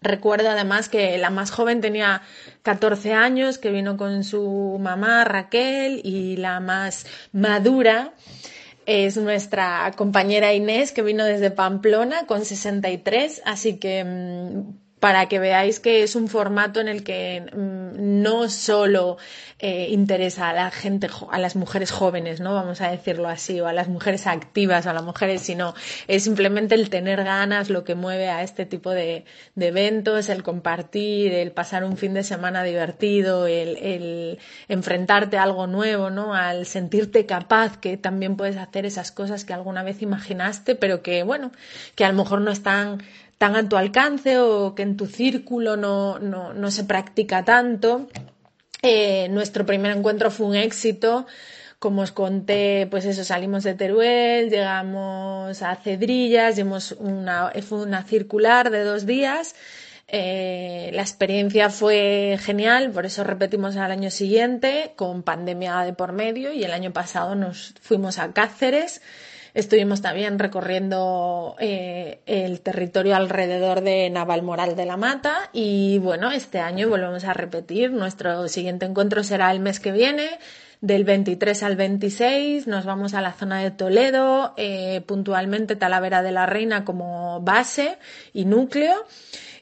[0.00, 2.22] Recuerdo además que la más joven tenía
[2.62, 8.12] 14 años, que vino con su mamá Raquel y la más madura
[8.86, 15.38] es nuestra compañera Inés, que vino desde Pamplona con 63, así que mm, para que
[15.38, 19.18] veáis que es un formato en el que mm, no solo
[19.60, 22.54] eh, interesa a la gente, a las mujeres jóvenes, ¿no?
[22.54, 25.74] Vamos a decirlo así, o a las mujeres activas, a las mujeres, sino
[26.08, 31.32] es simplemente el tener ganas lo que mueve a este tipo de, eventos, el compartir,
[31.32, 36.34] el pasar un fin de semana divertido, el, el enfrentarte a algo nuevo, ¿no?
[36.34, 41.22] Al sentirte capaz que también puedes hacer esas cosas que alguna vez imaginaste, pero que,
[41.22, 41.52] bueno,
[41.94, 43.04] que a lo mejor no están
[43.38, 48.08] tan a tu alcance o que en tu círculo no, no, no se practica tanto.
[48.82, 51.26] Eh, nuestro primer encuentro fue un éxito.
[51.78, 56.58] Como os conté, pues eso, salimos de Teruel, llegamos a Cedrillas,
[56.98, 59.54] una, fue una circular de dos días.
[60.08, 66.12] Eh, la experiencia fue genial, por eso repetimos al año siguiente, con pandemia de por
[66.12, 69.02] medio, y el año pasado nos fuimos a Cáceres
[69.56, 76.58] Estuvimos también recorriendo eh, el territorio alrededor de Navalmoral de la Mata y bueno, este
[76.60, 77.90] año volvemos a repetir.
[77.90, 80.28] Nuestro siguiente encuentro será el mes que viene.
[80.82, 86.32] Del 23 al 26 nos vamos a la zona de Toledo, eh, puntualmente Talavera de
[86.32, 87.96] la Reina como base
[88.34, 89.06] y núcleo.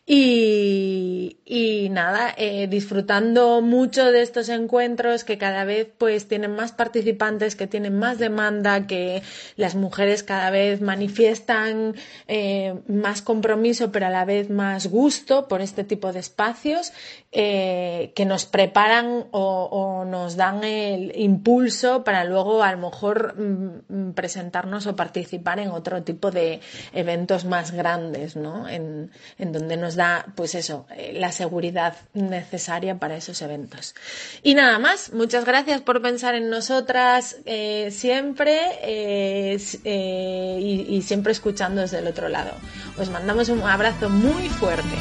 [0.07, 7.57] Y, nada, eh, disfrutando mucho de estos encuentros que cada vez pues tienen más participantes,
[7.57, 9.23] que tienen más demanda, que
[9.57, 11.95] las mujeres cada vez manifiestan
[12.27, 16.93] eh, más compromiso pero a la vez más gusto por este tipo de espacios
[17.37, 23.35] eh, que nos preparan o, o, nos dan el impulso para luego a lo mejor
[23.37, 26.61] mm, presentarnos o participar en otro tipo de
[26.93, 28.69] eventos más grandes, ¿no?
[28.69, 33.95] En, en donde nos da pues eso, eh, la seguridad necesaria para esos eventos.
[34.43, 39.59] Y nada más, muchas gracias por pensar en nosotras eh, siempre eh,
[40.61, 42.53] y, y siempre escuchando desde el otro lado.
[42.99, 44.95] Os mandamos un abrazo muy fuerte.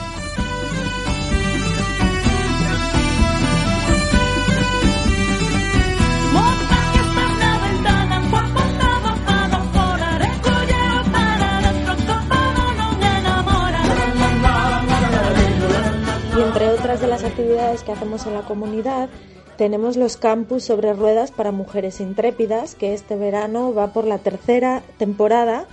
[17.24, 19.10] Actividades que hacemos en la comunidad,
[19.58, 24.82] tenemos los campus sobre ruedas para mujeres intrépidas, que este verano va por la tercera
[24.98, 25.66] temporada.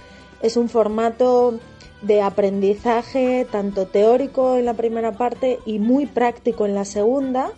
[0.42, 1.59] Es un formato
[2.03, 7.53] de aprendizaje tanto teórico en la primera parte y muy práctico en la segunda,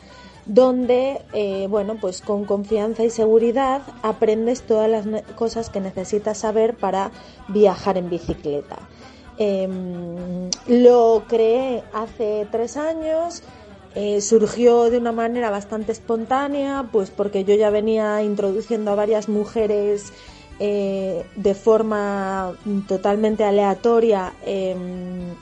[0.46, 6.74] donde, eh, bueno, pues con confianza y seguridad aprendes todas las cosas que necesitas saber
[6.74, 7.10] para
[7.48, 8.78] viajar en bicicleta.
[9.38, 13.42] Em, lo creé hace tres años,
[13.94, 19.28] eh, surgió de una manera bastante espontánea, pues porque yo ya venía introduciendo a varias
[19.28, 20.12] mujeres
[20.60, 22.56] eh, de forma
[22.88, 25.34] totalmente aleatoria em,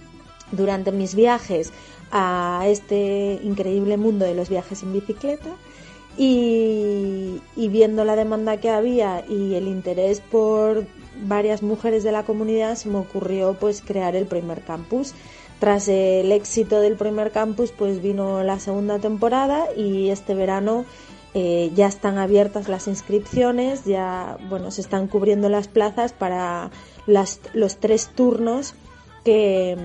[0.50, 1.72] durante mis viajes
[2.10, 5.50] a este increíble mundo de los viajes en bicicleta.
[6.18, 10.84] Y, y, viendo la demanda que había y el interés por
[11.22, 15.14] varias mujeres de la comunidad se me ocurrió pues crear el primer campus.
[15.60, 20.86] Tras el éxito del primer campus pues vino la segunda temporada y este verano
[21.34, 26.70] eh, ya están abiertas las inscripciones, ya bueno se están cubriendo las plazas para
[27.06, 28.74] las, los tres turnos
[29.22, 29.76] que,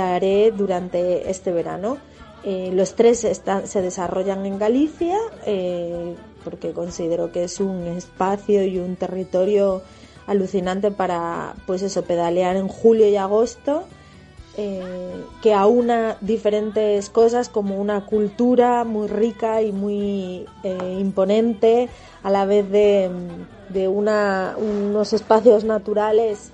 [0.00, 1.98] haré durante este verano.
[2.42, 8.64] Eh, los tres están, se desarrollan en Galicia eh, porque considero que es un espacio
[8.64, 9.82] y un territorio
[10.26, 13.84] alucinante para, pues eso, pedalear en julio y agosto,
[14.62, 21.88] eh, que aúna diferentes cosas como una cultura muy rica y muy eh, imponente,
[22.22, 23.10] a la vez de,
[23.70, 26.50] de una, unos espacios naturales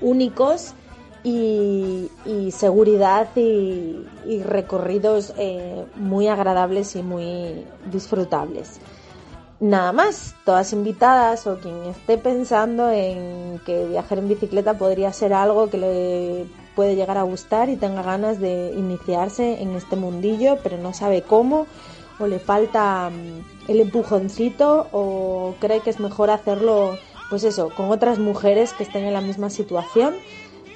[0.00, 0.74] únicos
[1.22, 2.10] y,
[2.50, 8.80] seguridad y, y recorridos eh, muy agradables y muy disfrutables.
[9.60, 15.32] Nada más, todas invitadas o quien esté pensando en que viajar en bicicleta podría ser
[15.32, 20.58] algo que le puede llegar a gustar y tenga ganas de iniciarse en este mundillo,
[20.62, 21.66] pero no sabe cómo,
[22.20, 26.98] o le falta mm, el empujoncito, o cree que es mejor hacerlo,
[27.30, 30.14] pues eso, con otras mujeres que estén en la misma situación.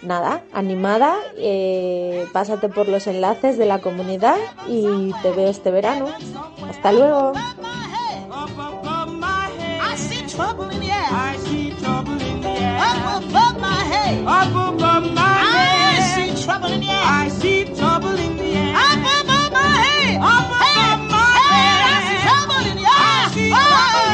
[0.03, 6.07] Nada, animada, eh, pásate por los enlaces de la comunidad y te veo este verano.
[6.67, 7.33] Hasta luego.
[11.81, 12.77] Trouble in the air.
[12.79, 14.25] Up above my head.
[14.25, 15.80] Up above my head.
[16.41, 17.05] I see trouble in the air.
[17.05, 18.75] I see trouble in the air.
[18.75, 20.17] Up above my head.
[20.17, 21.81] Up above my head.
[21.85, 22.89] I see trouble in the air.
[22.89, 23.69] I see oh, oh, oh.
[23.69, 24.10] trouble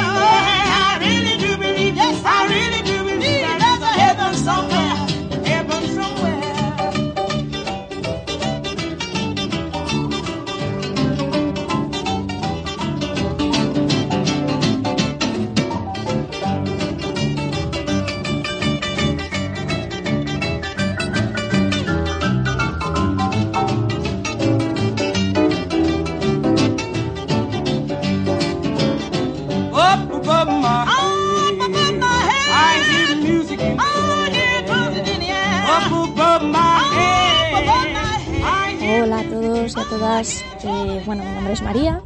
[41.56, 42.02] es María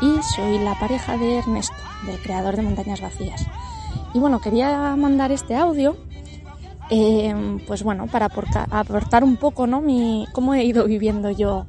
[0.00, 1.74] y soy la pareja de Ernesto,
[2.06, 3.44] del creador de Montañas Vacías.
[4.14, 5.96] Y bueno, quería mandar este audio,
[6.88, 7.34] eh,
[7.66, 9.80] pues bueno, para aportar, un poco, ¿no?
[9.80, 11.66] Mi, cómo he ido viviendo yo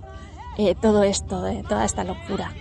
[0.60, 2.52] eh, todo esto, de toda esta locura.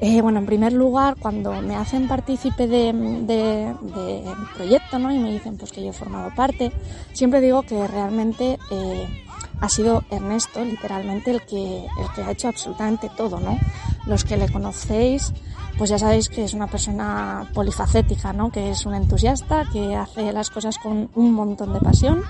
[0.00, 4.24] Eh, bueno, en primer lugar, cuando me hacen partícipe de, de, de
[4.54, 5.12] proyecto, ¿no?
[5.12, 6.70] Y me dicen pues que yo he formado parte,
[7.12, 9.08] siempre digo que realmente eh,
[9.60, 13.58] ha sido Ernesto, literalmente, el que, el que ha hecho absolutamente todo, ¿no?
[14.06, 15.32] Los que le conocéis,
[15.76, 18.50] pues ya sabéis que es una persona polifacética, ¿no?
[18.50, 22.22] Que es un entusiasta, que hace las cosas con un montón de pasión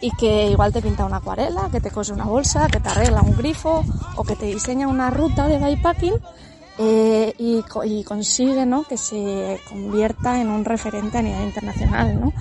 [0.00, 3.22] y que igual te pinta una acuarela, que te cose una bolsa, que te arregla
[3.22, 3.84] un grifo
[4.16, 6.14] o que te diseña una ruta de bikepacking
[6.78, 8.82] eh, y, y consigue ¿no?
[8.82, 12.20] que se convierta en un referente a nivel internacional.
[12.20, 12.32] ¿no?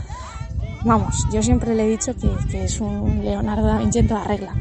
[0.83, 4.23] Vamos, yo siempre le he dicho que, que es un Leonardo da Vinci en toda
[4.23, 4.55] regla.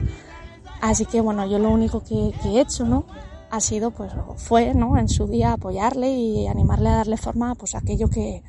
[0.83, 3.07] Así que bueno, yo lo único que, que he hecho, ¿no?
[3.51, 4.99] Ha sido, pues, fue, ¿no?
[4.99, 8.43] En su día apoyarle y animarle a darle forma, pues, a aquello que,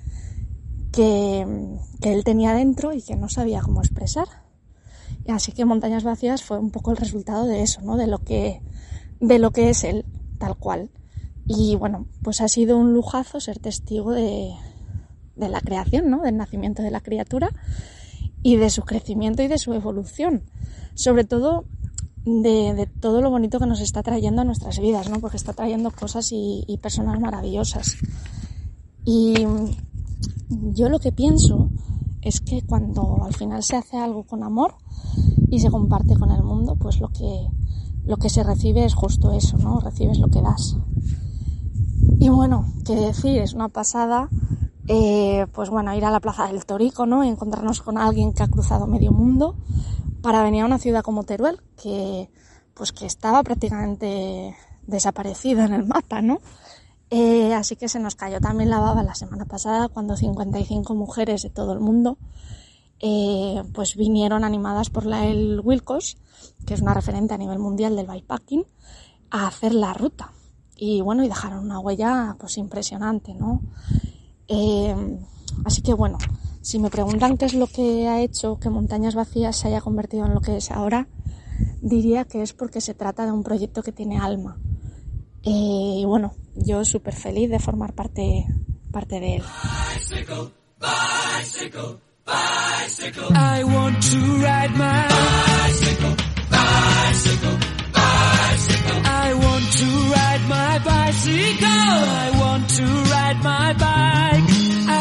[0.92, 4.28] que, que él tenía dentro y que no sabía cómo expresar.
[5.26, 7.96] Y así que Montañas Vacías fue un poco el resultado de eso, ¿no?
[7.96, 8.62] De lo que,
[9.22, 10.06] de lo que es él,
[10.40, 10.92] tal cual.
[11.48, 14.54] Y bueno, pues ha sido un lujazo ser testigo de,
[15.42, 16.22] de la creación, ¿no?
[16.22, 17.50] Del nacimiento de la criatura
[18.42, 20.44] y de su crecimiento y de su evolución.
[20.94, 21.66] Sobre todo
[22.26, 25.20] de, todo lo bonito que nos está trayendo a nuestras vidas, ¿no?
[25.20, 27.98] Porque está trayendo cosas y, y personas maravillosas.
[29.04, 29.34] Y
[30.50, 31.70] yo lo que pienso
[32.22, 34.76] es que cuando al final se hace algo con amor
[35.50, 37.48] y se comparte con el mundo, pues lo que,
[38.06, 39.80] lo que se recibe es justo eso, ¿no?
[39.80, 40.78] Recibes lo que das.
[42.20, 44.30] Y bueno, qué decir, es una pasada,
[44.88, 47.24] eh, pues bueno, ir a la Plaza del Torico, ¿no?
[47.24, 49.56] Encontrarnos con alguien que ha cruzado medio mundo
[50.22, 52.30] para venir a una ciudad como Teruel, que
[52.74, 54.56] pues que estaba prácticamente
[54.88, 56.40] desaparecida en el mapa, ¿no?
[57.10, 61.42] Eh, así que se nos cayó también la baba la semana pasada cuando 55 mujeres
[61.44, 62.18] de todo el mundo
[63.04, 66.18] eh, pues vinieron animadas por la El Wilcos,
[66.68, 68.64] que es una referente a nivel mundial del bikepacking,
[69.32, 70.32] a hacer la ruta.
[70.76, 73.62] Y bueno, y dejaron una huella pues impresionante, ¿no?
[74.54, 74.94] Eh,
[75.64, 76.18] así que bueno,
[76.62, 80.26] si me preguntan qué es lo que ha hecho que Montañas Vacías se haya convertido
[80.26, 81.08] en lo que es ahora,
[81.82, 84.58] diría que es porque se trata de un proyecto que tiene alma.
[85.44, 88.46] Eh, y bueno, yo súper feliz de formar parte,
[88.92, 89.44] parte de él.
[100.52, 101.96] My bicycle.
[102.26, 102.86] I want to
[103.16, 104.48] ride my bike.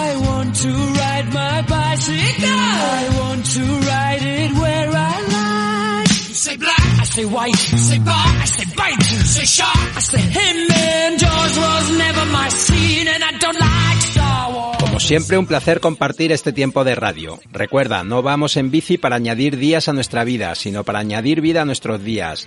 [0.04, 2.66] I want to ride my bicycle.
[2.98, 6.10] I want to ride it where I like.
[6.28, 7.60] You say black, I say white.
[7.72, 9.02] You say bar, I say bite.
[9.12, 10.56] You say shark, I say him.
[10.70, 15.02] And Jaws was never my scene, and I don't like Star Wars.
[15.10, 17.40] Siempre, un placer compartir este tiempo de radio.
[17.52, 21.62] Recuerda, no vamos en bici para añadir días a nuestra vida, sino para añadir vida
[21.62, 22.46] a nuestros días.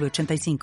[0.00, 0.58] 906985.